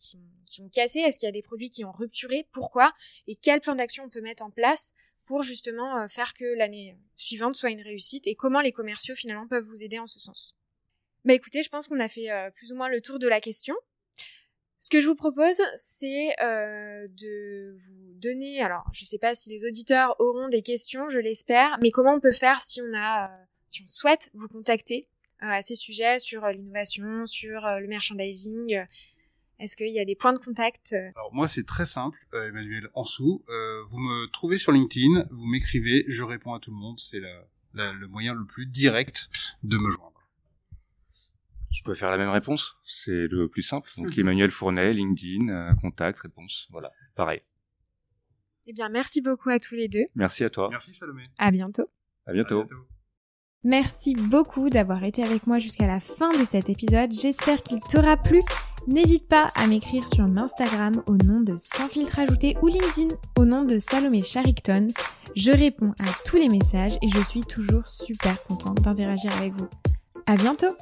[0.60, 0.99] ont cassé?
[0.99, 2.47] Est-ce qu'il y a des produits qui ont rupturé?
[2.51, 2.91] Pourquoi?
[3.28, 4.93] Et quel plan d'action on peut mettre en place
[5.26, 8.26] pour justement euh, faire que l'année suivante soit une réussite?
[8.26, 10.55] Et comment les commerciaux finalement peuvent vous aider en ce sens?
[11.26, 13.39] Bah écoutez, je pense qu'on a fait euh, plus ou moins le tour de la
[13.39, 13.76] question.
[14.80, 19.49] Ce que je vous propose, c'est de vous donner, alors je ne sais pas si
[19.49, 23.30] les auditeurs auront des questions, je l'espère, mais comment on peut faire si on a,
[23.68, 25.10] si on souhaite vous contacter?
[25.40, 28.86] À ces sujets sur euh, l'innovation, sur euh, le merchandising
[29.60, 33.44] Est-ce qu'il y a des points de contact Alors moi c'est très simple, Emmanuel Ansou.
[33.50, 37.00] Euh, vous me trouvez sur LinkedIn, vous m'écrivez, je réponds à tout le monde.
[37.00, 37.22] C'est
[37.74, 39.30] le moyen le plus direct
[39.64, 40.14] de me joindre.
[41.72, 43.90] Je peux faire la même réponse, c'est le plus simple.
[43.98, 44.22] Donc mhm.
[44.22, 47.42] Emmanuel Fournet, LinkedIn, contact, réponse, voilà, pareil.
[48.66, 50.06] Eh bien, merci beaucoup à tous les deux.
[50.16, 50.70] Merci à toi.
[50.70, 51.24] Merci Salomé.
[51.40, 51.90] À bientôt.
[52.26, 52.62] À bientôt.
[52.62, 52.88] À bientôt.
[53.66, 57.12] Merci beaucoup d'avoir été avec moi jusqu'à la fin de cet épisode.
[57.12, 58.39] J'espère qu'il t'aura plu.
[58.88, 63.43] N'hésite pas à m'écrire sur Instagram au nom de Sans filtre ajouté ou LinkedIn au
[63.43, 64.88] nom de Salomé Charicton.
[65.36, 69.68] Je réponds à tous les messages et je suis toujours super contente d'interagir avec vous.
[70.26, 70.76] À bientôt!